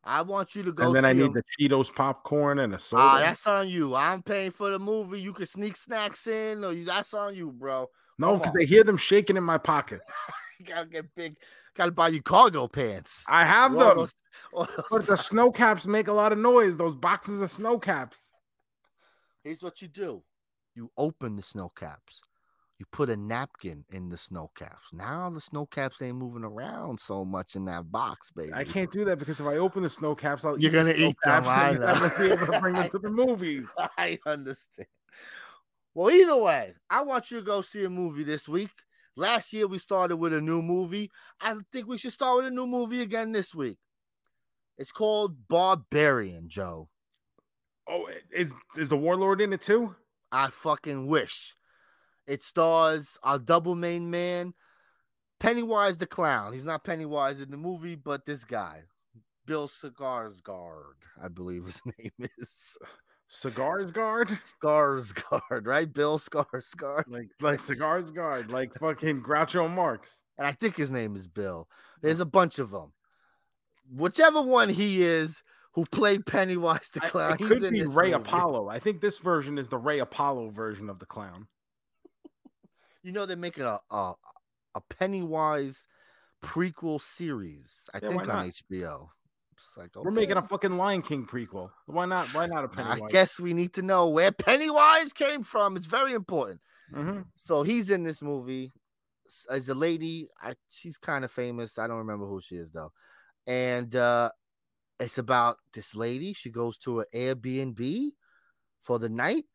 [0.03, 0.87] I want you to go.
[0.87, 3.03] and then I need a- the Cheetos popcorn and a soda.
[3.03, 3.95] Ah, that's on you.
[3.95, 5.21] I'm paying for the movie.
[5.21, 7.89] You can sneak snacks in, or you, that's on you, bro.
[8.17, 8.53] no, because.
[8.59, 10.01] I hear them shaking in my pocket.
[10.59, 11.35] You gotta get big.
[11.75, 13.25] Gotta buy you cargo pants.
[13.27, 13.97] I have All them.
[13.97, 14.15] those-
[14.53, 16.77] those But the Sno-Caps make a lot of noise.
[16.77, 18.31] Those boxes of Sno-Caps.
[19.43, 20.23] Here's what you do:
[20.75, 22.21] you open the Sno-Caps.
[22.83, 24.89] You put a napkin in the Sno-Caps.
[24.91, 28.51] Now the Sno-Caps ain't moving around so much in that box, baby.
[28.53, 31.15] I can't do that because if I open the Sno-Caps, I'll You're eat gonna eat
[31.23, 33.69] them, I gonna be able to bring them to the movies.
[33.97, 34.89] I understand.
[35.93, 38.71] Well, either way, I want you to go see a movie this week.
[39.15, 41.09] Last year we started with a new movie.
[41.39, 43.77] I think we should start with a new movie again this week.
[44.77, 46.89] It's called Barbarian, Joe.
[47.89, 49.95] Oh, is is the warlord in it too?
[50.33, 51.55] I fucking wish.
[52.27, 54.53] It stars our double main man,
[55.39, 56.53] Pennywise the Clown.
[56.53, 58.83] He's not Pennywise in the movie, but this guy,
[59.45, 62.77] Bill Skarsgård, I believe his name is.
[63.27, 64.29] Cigars guard,
[64.63, 65.91] Skarsgård, right?
[65.91, 67.05] Bill Skarsgård.
[67.07, 70.21] like like cigars guard, like fucking Groucho Marx.
[70.37, 71.67] And I think his name is Bill.
[72.01, 72.93] There's a bunch of them.
[73.91, 75.41] Whichever one he is
[75.73, 78.21] who played Pennywise the I- Clown, it he's could in be this Ray movie.
[78.23, 78.69] Apollo.
[78.69, 81.47] I think this version is the Ray Apollo version of the clown.
[83.03, 84.13] You know they're making a a,
[84.75, 85.85] a Pennywise
[86.43, 87.85] prequel series.
[87.93, 88.49] I Yeah, think on?
[88.49, 89.09] HBO.
[89.53, 91.69] It's like We're making a fucking Lion King prequel.
[91.85, 92.27] Why not?
[92.33, 93.09] Why not a Pennywise?
[93.09, 95.77] I guess we need to know where Pennywise came from.
[95.77, 96.61] It's very important.
[96.91, 97.25] Mhm.
[97.35, 98.71] So he's in this movie
[99.49, 100.29] as a lady.
[100.41, 101.77] I she's kind of famous.
[101.77, 102.91] I don't remember who she is though.
[103.47, 104.31] And uh
[104.99, 106.33] it's about this lady.
[106.33, 108.11] She goes to an Airbnb
[108.83, 109.45] for the night,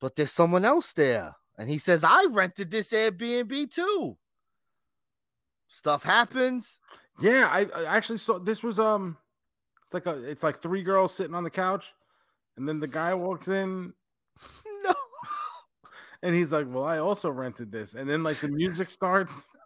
[0.00, 1.34] but there's someone else there.
[1.58, 4.16] And he says, I rented this Airbnb too.
[5.68, 6.78] Stuff happens.
[7.20, 9.16] Yeah, I, I actually saw this was um,
[9.84, 11.92] it's like a it's like three girls sitting on the couch,
[12.56, 13.92] and then the guy walks in
[14.84, 14.94] No.
[16.22, 19.50] and he's like, "Well, I also rented this," and then like the music starts.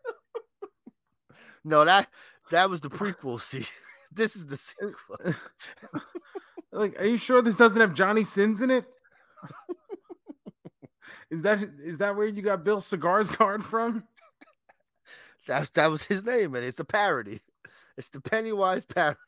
[1.65, 2.09] No, that
[2.51, 3.41] that was the prequel.
[3.43, 3.67] See,
[4.13, 5.35] this is the sequel.
[6.73, 8.87] like, are you sure this doesn't have Johnny Sins in it?
[11.31, 14.05] Is that is that where you got Bill Cigars card from?
[15.47, 17.41] That's that was his name, and it's a parody.
[17.97, 19.19] It's the Pennywise parody.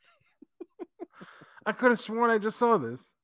[1.66, 3.14] I could have sworn I just saw this.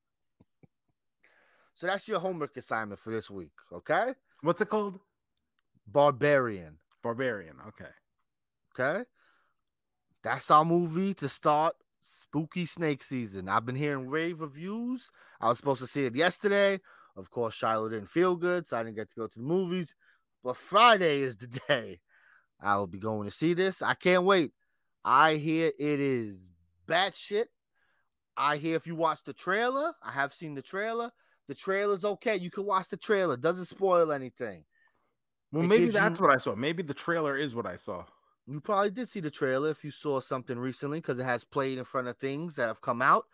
[1.73, 4.15] So that's your homework assignment for this week, okay?
[4.41, 4.99] What's it called?
[5.85, 7.55] Barbarian, Barbarian.
[7.67, 7.91] Okay.
[8.77, 9.03] okay?
[10.23, 13.47] That's our movie to start spooky snake season.
[13.47, 15.11] I've been hearing rave reviews.
[15.39, 16.79] I was supposed to see it yesterday.
[17.17, 19.95] Of course, Shiloh didn't feel good, so I didn't get to go to the movies.
[20.43, 21.99] But Friday is the day
[22.61, 23.81] I will be going to see this.
[23.81, 24.53] I can't wait.
[25.03, 26.39] I hear it is
[26.87, 27.45] batshit.
[28.35, 31.11] I hear if you watch the trailer, I have seen the trailer.
[31.47, 32.35] The trailer's okay.
[32.35, 33.35] You can watch the trailer.
[33.35, 34.63] Doesn't spoil anything.
[35.51, 36.55] Well, It maybe that's you- what I saw.
[36.55, 38.05] Maybe the trailer is what I saw.
[38.45, 41.77] You probably did see the trailer if you saw something recently because it has played
[41.79, 43.25] in front of things that have come out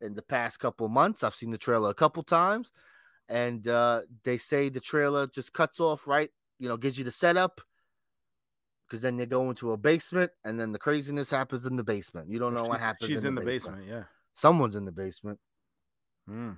[0.00, 1.22] in the past couple months.
[1.22, 2.70] I've seen the trailer a couple times,
[3.28, 7.10] and uh, they say the trailer just cuts off right, you know, gives you the
[7.10, 7.60] setup
[8.86, 12.28] because then they go into a basement and then the craziness happens in the basement.
[12.28, 13.10] You don't know what happens.
[13.10, 13.78] She's in, the, basement.
[13.78, 13.88] basement.
[13.88, 14.04] Yeah.
[14.34, 15.38] Someone's in the basement.
[16.28, 16.52] Hmm.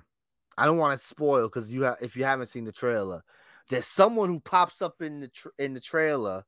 [0.57, 3.23] I don't want to spoil because you ha- if you haven't seen the trailer,
[3.69, 6.43] there's someone who pops up in the tr- in the trailer.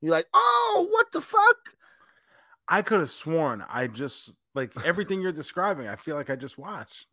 [0.00, 1.56] You're like, oh, what the fuck?
[2.68, 5.88] I could have sworn I just like everything you're describing.
[5.88, 7.06] I feel like I just watched.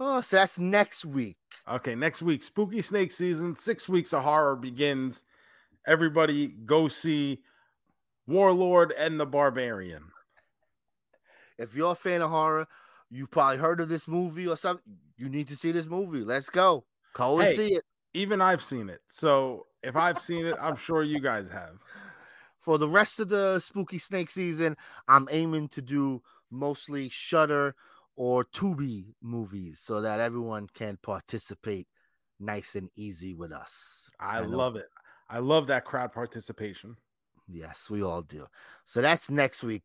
[0.00, 1.36] Oh, so that's next week.
[1.68, 3.56] Okay, next week, spooky snake season.
[3.56, 5.24] Six weeks of horror begins.
[5.86, 7.42] Everybody go see
[8.26, 10.04] Warlord and the Barbarian.
[11.58, 12.68] If you're a fan of horror,
[13.10, 14.84] you probably heard of this movie or something.
[15.16, 16.22] You need to see this movie.
[16.22, 16.84] Let's go.
[17.14, 17.56] Go and Hey.
[17.56, 17.84] see it.
[18.14, 19.00] Even I've seen it.
[19.08, 21.78] So if I've seen it, I'm sure you guys have.
[22.60, 24.76] For the rest of the spooky snake season,
[25.08, 27.74] I'm aiming to do mostly Shudder
[28.18, 31.86] or Tubi movies so that everyone can participate
[32.40, 34.10] nice and easy with us.
[34.18, 34.88] I, know- love it.
[35.30, 36.96] I love that crowd participation.
[37.46, 38.46] Yes, we all do.
[38.86, 39.82] So that's next week.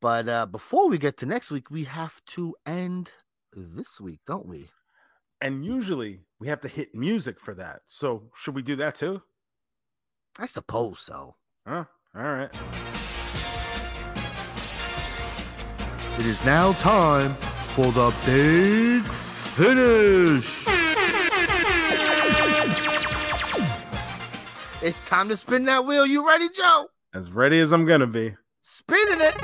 [0.00, 3.10] But uh before we get to next week, we have to end
[3.52, 4.70] this week, don't we?
[5.40, 7.80] And usually we have to hit music for that.
[7.86, 9.22] So should we do that too?
[10.38, 11.34] I suppose so.
[11.66, 11.84] Huh?
[12.14, 12.50] All right.
[16.18, 17.34] It is now time
[17.74, 20.66] for the big finish.
[24.82, 26.06] It's time to spin that wheel.
[26.06, 26.88] You ready, Joe?
[27.14, 28.34] As ready as I'm gonna be.
[28.62, 29.34] Spinning it.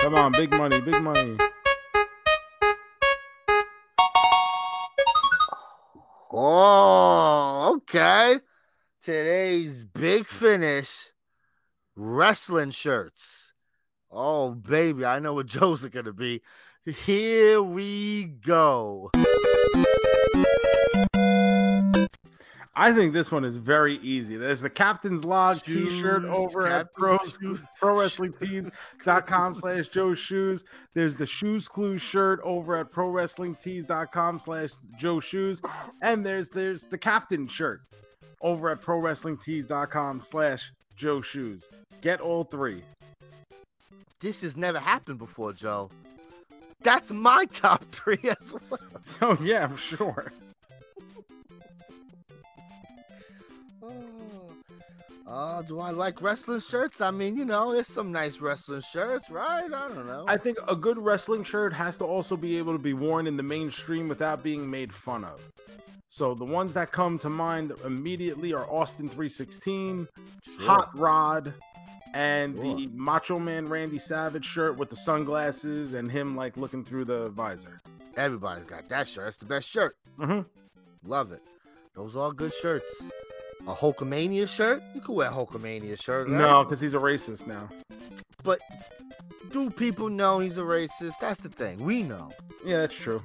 [0.00, 1.36] Come on, big money, big money.
[6.32, 8.40] Oh, okay.
[9.02, 11.10] Today's big finish
[11.96, 13.52] wrestling shirts.
[14.10, 16.42] Oh, baby, I know what Joe's are going to be.
[16.84, 19.10] Here we go.
[22.74, 24.36] I think this one is very easy.
[24.36, 27.60] There's the Captain's Log t-shirt Shoes, over at pro, Shoes.
[27.78, 30.64] pro wrestling tees.com slash Joe Shoes.
[30.94, 35.60] There's the Shoes Clue shirt over at pro wrestling tees.com slash Joe Shoes.
[36.00, 37.82] And there's there's the Captain shirt
[38.40, 40.72] over at pro wrestling tees.com slash
[41.02, 41.68] Joe Shoes.
[42.00, 42.80] Get all three.
[44.20, 45.90] This has never happened before, Joe.
[46.84, 48.80] That's my top three as well.
[49.20, 50.30] Oh yeah, I'm sure.
[53.82, 53.90] Oh,
[55.26, 57.00] oh, do I like wrestling shirts?
[57.00, 59.64] I mean, you know, there's some nice wrestling shirts, right?
[59.64, 60.24] I don't know.
[60.28, 63.36] I think a good wrestling shirt has to also be able to be worn in
[63.36, 65.40] the mainstream without being made fun of.
[66.12, 70.06] So the ones that come to mind immediately are Austin 316,
[70.44, 70.66] Sure.
[70.66, 71.54] Hot Rod,
[72.12, 77.06] and the Macho Man Randy Savage shirt with the sunglasses and him like looking through
[77.06, 77.80] the visor.
[78.14, 79.24] Everybody's got that shirt.
[79.24, 79.96] That's the best shirt.
[80.18, 80.40] hmm
[81.02, 81.40] Love it.
[81.96, 83.04] Those are all good shirts.
[83.66, 84.82] A Hulkamania shirt?
[84.94, 86.28] You could wear a Hulkamania shirt.
[86.28, 86.36] right?
[86.36, 87.68] No, because he's a racist now.
[88.42, 88.58] But
[89.50, 91.14] do people know he's a racist?
[91.20, 91.78] That's the thing.
[91.84, 92.30] We know.
[92.64, 93.22] Yeah, that's true.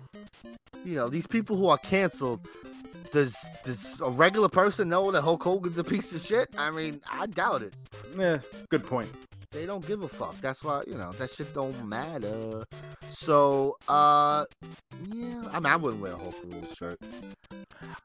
[0.86, 2.48] You know, these people who are canceled,
[3.12, 6.50] does does a regular person know that Hulk Hogan's a piece of shit?
[6.58, 7.74] I mean, I doubt it.
[8.18, 8.40] Yeah,
[8.70, 9.10] good point.
[9.52, 10.40] They don't give a fuck.
[10.42, 12.64] That's why, you know, that shit don't matter.
[13.12, 14.46] So, uh,
[15.14, 17.00] yeah, I mean, I wouldn't wear a Hulk Rules shirt.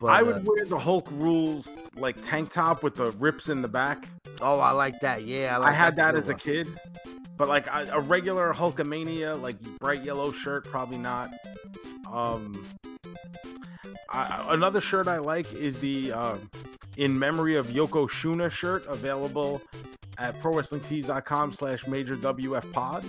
[0.01, 3.61] But, I uh, would wear the Hulk rules like tank top with the rips in
[3.61, 4.09] the back.
[4.41, 5.25] oh, I like that.
[5.25, 6.69] Yeah, I, like I had that as a kid,
[7.37, 11.31] but like a, a regular Hulkamania, like bright yellow shirt, probably not.
[12.11, 12.65] Um,
[14.11, 16.37] I, I- another shirt I like is the uh,
[16.97, 19.61] in memory of Yokozuna shirt available
[20.23, 23.05] at prowrestlingtees.com slash major WF pod.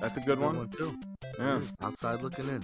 [0.00, 0.56] That's a good Good one.
[0.58, 0.98] one too.
[1.38, 1.60] Yeah.
[1.80, 2.62] Outside looking in.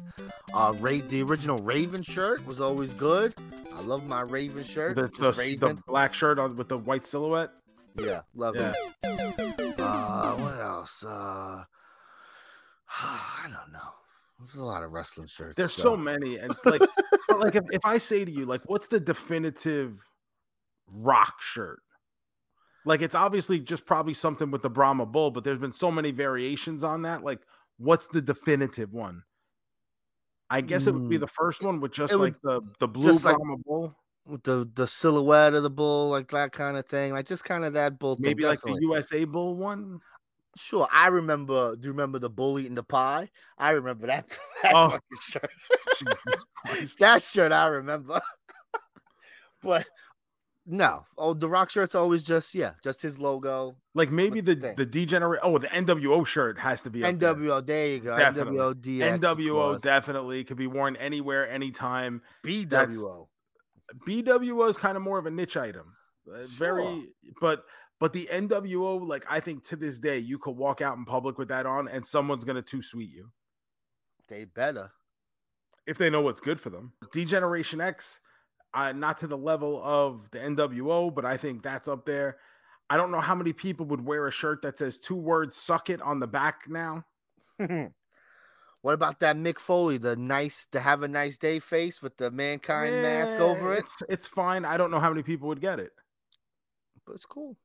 [0.53, 3.35] Uh, Ra- the original Raven shirt was always good.
[3.75, 4.97] I love my Raven shirt.
[4.97, 5.83] The, the, the Raven.
[5.87, 7.51] black shirt on, with the white silhouette.
[7.99, 8.73] yeah, love Yeah.
[9.05, 9.81] it.
[9.81, 11.05] Uh, what else?
[11.05, 11.63] Uh,
[13.01, 13.79] I don't know.
[14.41, 15.57] There's a lot of wrestling shirts.
[15.57, 16.81] There's so many, and it's like,
[17.39, 20.01] like if, if I say to you, like, what's the definitive
[20.97, 21.81] rock shirt?
[22.85, 26.11] Like, it's obviously just probably something with the Brahma Bull, but there's been so many
[26.11, 27.23] variations on that.
[27.23, 27.41] Like,
[27.79, 29.23] what's the definitive one?
[30.51, 31.21] I guess it would be Mm.
[31.21, 33.95] the first one with just It would- like the the blue just like- Brahma Bull,
[34.27, 37.65] with the the silhouette of the bull, like that kind of thing, like just kind
[37.65, 38.15] of that bull.
[38.17, 38.79] thing, maybe like the.
[38.81, 40.01] USA Bull one.
[40.57, 41.77] Sure, I remember.
[41.77, 43.31] Do you remember the bull eating the pie?
[43.59, 44.29] I remember that.
[44.63, 44.99] that Oh.
[45.21, 45.51] shirt.
[46.99, 48.21] That shirt I remember.
[49.63, 49.87] but
[50.71, 53.77] no, oh, the rock shirt's always just yeah, just his logo.
[53.95, 55.41] Like maybe the the the degenerate.
[55.43, 57.35] Oh, the NWO shirt has to be up there.
[57.35, 58.17] NWO, there you go.
[58.19, 58.59] Definitely.
[58.59, 59.19] NWO DX.
[59.21, 62.21] NWO definitely could be worn anywhere, anytime.
[62.45, 63.29] BWO.
[64.07, 65.95] BWO is kind of more of a niche item.
[66.31, 67.09] Uh, Very,
[67.41, 67.65] but
[67.99, 71.39] but the NWO, like I think to this day, you could walk out in public
[71.39, 73.31] with that on, and someone's gonna too sweet you
[74.29, 74.91] They better.
[75.87, 76.93] if they know what's good for them.
[77.13, 78.21] Degeneration X,
[78.75, 82.37] uh, not to the level of the NWO, but I think that's up there.
[82.91, 85.91] I don't know how many people would wear a shirt that says two words "suck
[85.91, 87.05] it" on the back now.
[87.59, 92.31] what about that Mick Foley, the nice, to have a nice day face with the
[92.31, 93.81] mankind mask over it?
[93.81, 94.65] It's it's fine.
[94.65, 95.91] I don't know how many people would get it,
[97.07, 97.57] But it's cool.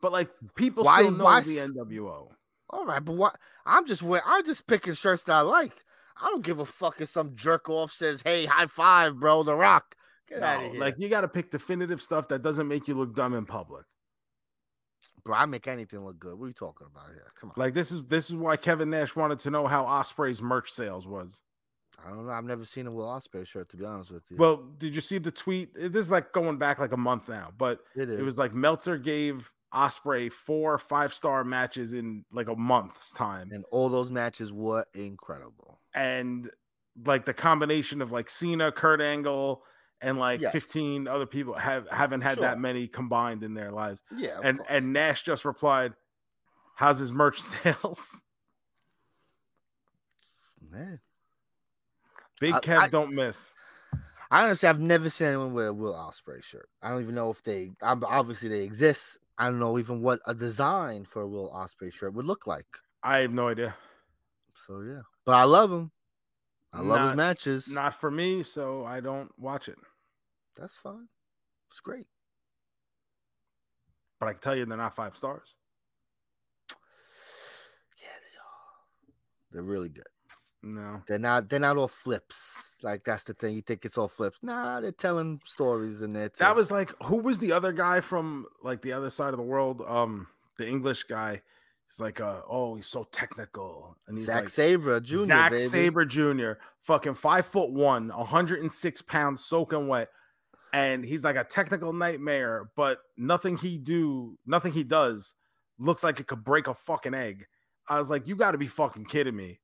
[0.00, 2.28] but like people Why- still know why the NWO.
[2.70, 3.38] All right, but what?
[3.64, 4.24] I'm just wearing.
[4.26, 5.72] I'm just picking shirts that I like.
[6.20, 9.56] I don't give a fuck if some jerk off says, "Hey, high five, bro, The
[9.56, 9.94] Rock."
[10.28, 12.94] Get out of here, like you got to pick definitive stuff that doesn't make you
[12.94, 13.84] look dumb in public.
[15.24, 15.34] bro.
[15.36, 16.38] I make anything look good.
[16.38, 17.26] What are you talking about here?
[17.40, 17.54] Come on.
[17.56, 21.06] Like this is this is why Kevin Nash wanted to know how Ospreay's merch sales
[21.06, 21.40] was.
[22.04, 22.32] I don't know.
[22.32, 24.36] I've never seen a Will Ospreay shirt, to be honest with you.
[24.36, 25.74] Well, did you see the tweet?
[25.74, 28.20] This is like going back like a month now, but it is.
[28.20, 33.50] it was like Meltzer gave Ospreay four five star matches in like a month's time,
[33.52, 35.80] And all those matches were incredible.
[35.94, 36.48] and
[37.04, 39.62] like the combination of like Cena, Kurt Angle,
[40.00, 40.52] and like Yes.
[40.52, 44.02] 15 other people have haven't had that many combined in their lives.
[44.14, 44.38] Yeah.
[44.42, 44.68] and course.
[44.70, 45.94] and Nash just replied,
[46.76, 48.22] "How's his merch sales?"
[50.70, 51.00] man.
[52.40, 53.54] Big I- Kev I- don't miss.
[54.30, 56.68] I honestly, I've never seen anyone wear a Will Ospreay shirt.
[56.82, 57.70] I don't even know if they.
[57.80, 59.16] Obviously they exist.
[59.38, 62.66] I don't know even what a design for a Will Ospreay shirt would look like.
[63.02, 63.74] I have no idea.
[64.66, 65.90] So yeah, but I love him.
[66.74, 67.68] I love Not- his matches.
[67.68, 69.78] Not for me, so I don't watch it.
[70.56, 71.08] That's fine.
[71.68, 72.06] It's great.
[74.18, 75.54] But I can tell you they're not five stars.
[76.70, 79.52] Yeah, they are.
[79.52, 80.04] They're really good.
[80.62, 81.02] No.
[81.06, 81.48] They're not.
[81.48, 82.74] They're not all flips.
[82.82, 83.54] Like that's the thing.
[83.54, 84.38] You think it's all flips?
[84.42, 86.28] Nah, they're telling stories in there.
[86.28, 86.38] Too.
[86.40, 89.44] That was like who was the other guy from like the other side of the
[89.44, 89.82] world?
[89.86, 90.26] Um,
[90.56, 91.42] the English guy.
[91.88, 95.16] He's like, uh, oh, he's so technical, and he's Zack like, Sabre Jr.
[95.24, 95.62] Zack baby.
[95.64, 96.52] Sabre Jr.,
[96.82, 100.10] fucking five foot one, 106 pounds, soaking wet.
[100.72, 105.34] And he's like a technical nightmare, but nothing he do, nothing he does
[105.78, 107.46] looks like it could break a fucking egg.
[107.88, 109.60] I was like, you got to be fucking kidding me.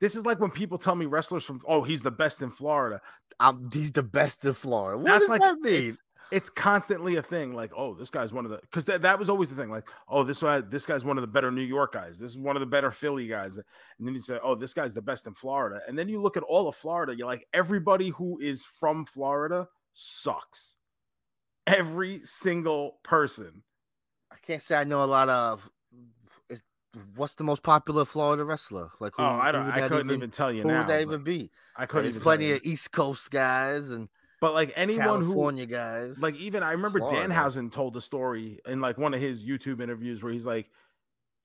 [0.00, 3.00] This is like when people tell me wrestlers from, oh, he's the best in Florida.
[3.40, 4.96] I'm, he's the best in Florida.
[4.96, 5.88] What That's does like that mean?
[5.88, 5.98] it's,
[6.30, 7.54] it's constantly a thing.
[7.54, 9.70] Like, oh, this guy's one of the because that, that was always the thing.
[9.70, 12.18] Like, oh, this guy, this guy's one of the better New York guys.
[12.18, 13.56] This is one of the better Philly guys.
[13.56, 15.80] And then you say, oh, this guy's the best in Florida.
[15.88, 17.14] And then you look at all of Florida.
[17.16, 19.66] You're like, everybody who is from Florida
[19.98, 20.76] sucks.
[21.66, 23.62] Every single person.
[24.32, 25.68] I can't say I know a lot of.
[27.14, 28.90] What's the most popular Florida wrestler?
[28.98, 29.22] Like who?
[29.22, 29.66] oh, I don't.
[29.70, 30.78] I couldn't even, tell you Who now.
[30.78, 31.50] would that even be?
[31.76, 32.10] I couldn't.
[32.10, 32.60] There's plenty of.
[32.64, 34.08] East Coast guys and
[34.40, 36.18] But like anyone who California guys.
[36.20, 37.28] like even I remember Florida.
[37.28, 40.70] Danhausen told a story in like one of his YouTube interviews where he's like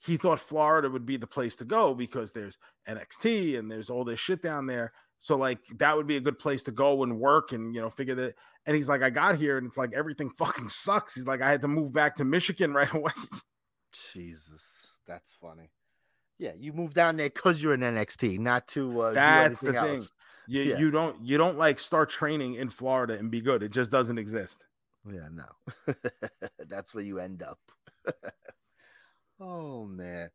[0.05, 2.57] he thought Florida would be the place to go because there's
[2.87, 4.91] NXT and there's all this shit down there.
[5.23, 7.89] So like that would be a good place to go and work and you know
[7.89, 8.35] figure that.
[8.65, 11.15] And he's like, I got here and it's like everything fucking sucks.
[11.15, 13.13] He's like, I had to move back to Michigan right away.
[14.13, 15.69] Jesus, that's funny.
[16.39, 19.71] Yeah, you moved down there because you're in NXT, not to uh, That's do the
[19.73, 19.95] thing.
[19.95, 20.11] else.
[20.47, 20.77] You Yeah.
[20.79, 23.63] you don't you don't like start training in Florida and be good.
[23.63, 24.65] It just doesn't exist.
[25.09, 25.93] Yeah, no.
[26.67, 27.59] That's where you end up.
[29.39, 30.29] oh man.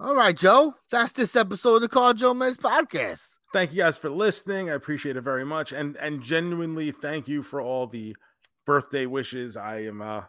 [0.00, 0.74] All right, Joe.
[0.90, 3.28] That's this episode of the CarJoeMeZ podcast.
[3.54, 4.68] Thank you guys for listening.
[4.68, 8.16] I appreciate it very much, and and genuinely thank you for all the
[8.66, 9.56] birthday wishes.
[9.56, 10.22] I am uh,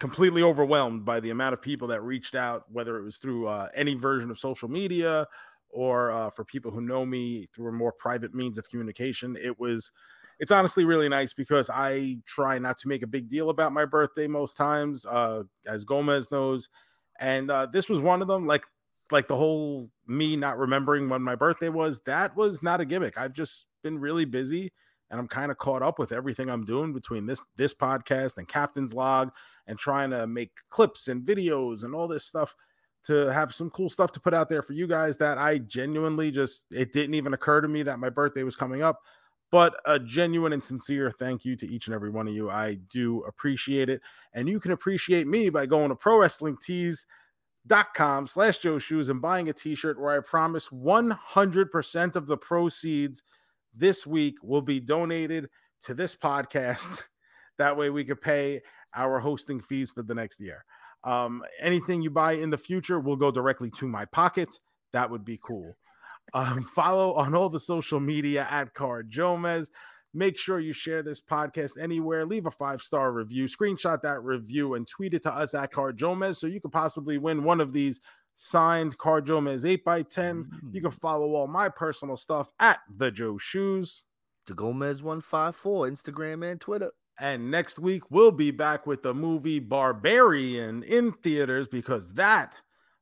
[0.00, 3.68] completely overwhelmed by the amount of people that reached out, whether it was through uh,
[3.74, 5.26] any version of social media
[5.68, 9.36] or uh, for people who know me through a more private means of communication.
[9.40, 9.92] It was.
[10.40, 13.84] It's honestly really nice because I try not to make a big deal about my
[13.84, 16.70] birthday most times, uh, as Gomez knows,
[17.20, 18.46] and uh, this was one of them.
[18.46, 18.64] Like
[19.10, 23.18] like the whole me not remembering when my birthday was that was not a gimmick.
[23.18, 24.72] I've just been really busy
[25.10, 28.48] and i'm kind of caught up with everything i'm doing between this this podcast and
[28.48, 29.30] captain's log
[29.66, 32.54] and trying to make clips and videos and all this stuff
[33.04, 36.30] to have some cool stuff to put out there for you guys that i genuinely
[36.30, 39.00] just it didn't even occur to me that my birthday was coming up.
[39.50, 42.50] But a genuine and sincere thank you to each and every one of you.
[42.50, 44.02] I do appreciate it
[44.34, 47.06] and you can appreciate me by going to pro wrestling tees
[47.68, 52.36] dot com slash Joe Shoes and buying a t-shirt where I promise 100% of the
[52.36, 53.22] proceeds
[53.74, 55.48] this week will be donated
[55.82, 57.04] to this podcast.
[57.58, 58.62] That way we could pay
[58.94, 60.64] our hosting fees for the next year.
[61.02, 64.60] Um, anything you buy in the future will go directly to my pocket.
[64.92, 65.76] That would be cool.
[66.34, 69.66] Um, follow on all the social media at CarJoeMeZ.
[70.14, 72.24] Make sure you share this podcast anywhere.
[72.24, 76.36] Leave a five star review, screenshot that review, and tweet it to us at CarJoeMeZ
[76.36, 78.00] so you could possibly win one of these
[78.34, 80.46] signed CarJoeMeZ 8x10s.
[80.72, 81.00] You can mm.
[81.00, 84.04] follow all my personal stuff at The Joe Shoes.
[84.46, 86.92] The Gomez 154, Instagram and Twitter.
[87.20, 92.54] And next week, we'll be back with the movie Barbarian in theaters because that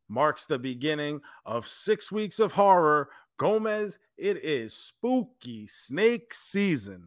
[0.08, 3.10] marks the beginning of six weeks of horror.
[3.38, 7.04] Gomez, it is spooky snake season.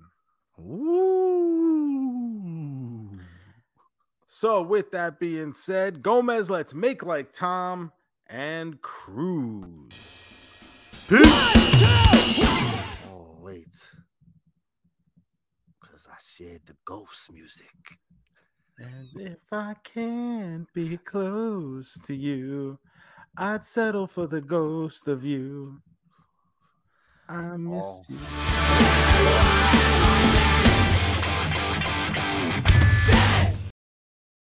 [0.60, 1.10] Ooh.
[4.28, 7.92] So, with that being said, Gomez, let's make like Tom
[8.28, 10.24] and cruise.
[13.12, 13.76] Oh, wait.
[15.82, 17.74] Because I shared the ghost music.
[18.78, 22.80] And if I can't be close to you,
[23.36, 25.82] I'd settle for the ghost of you.
[27.32, 28.06] I miss oh.
[30.34, 30.39] you.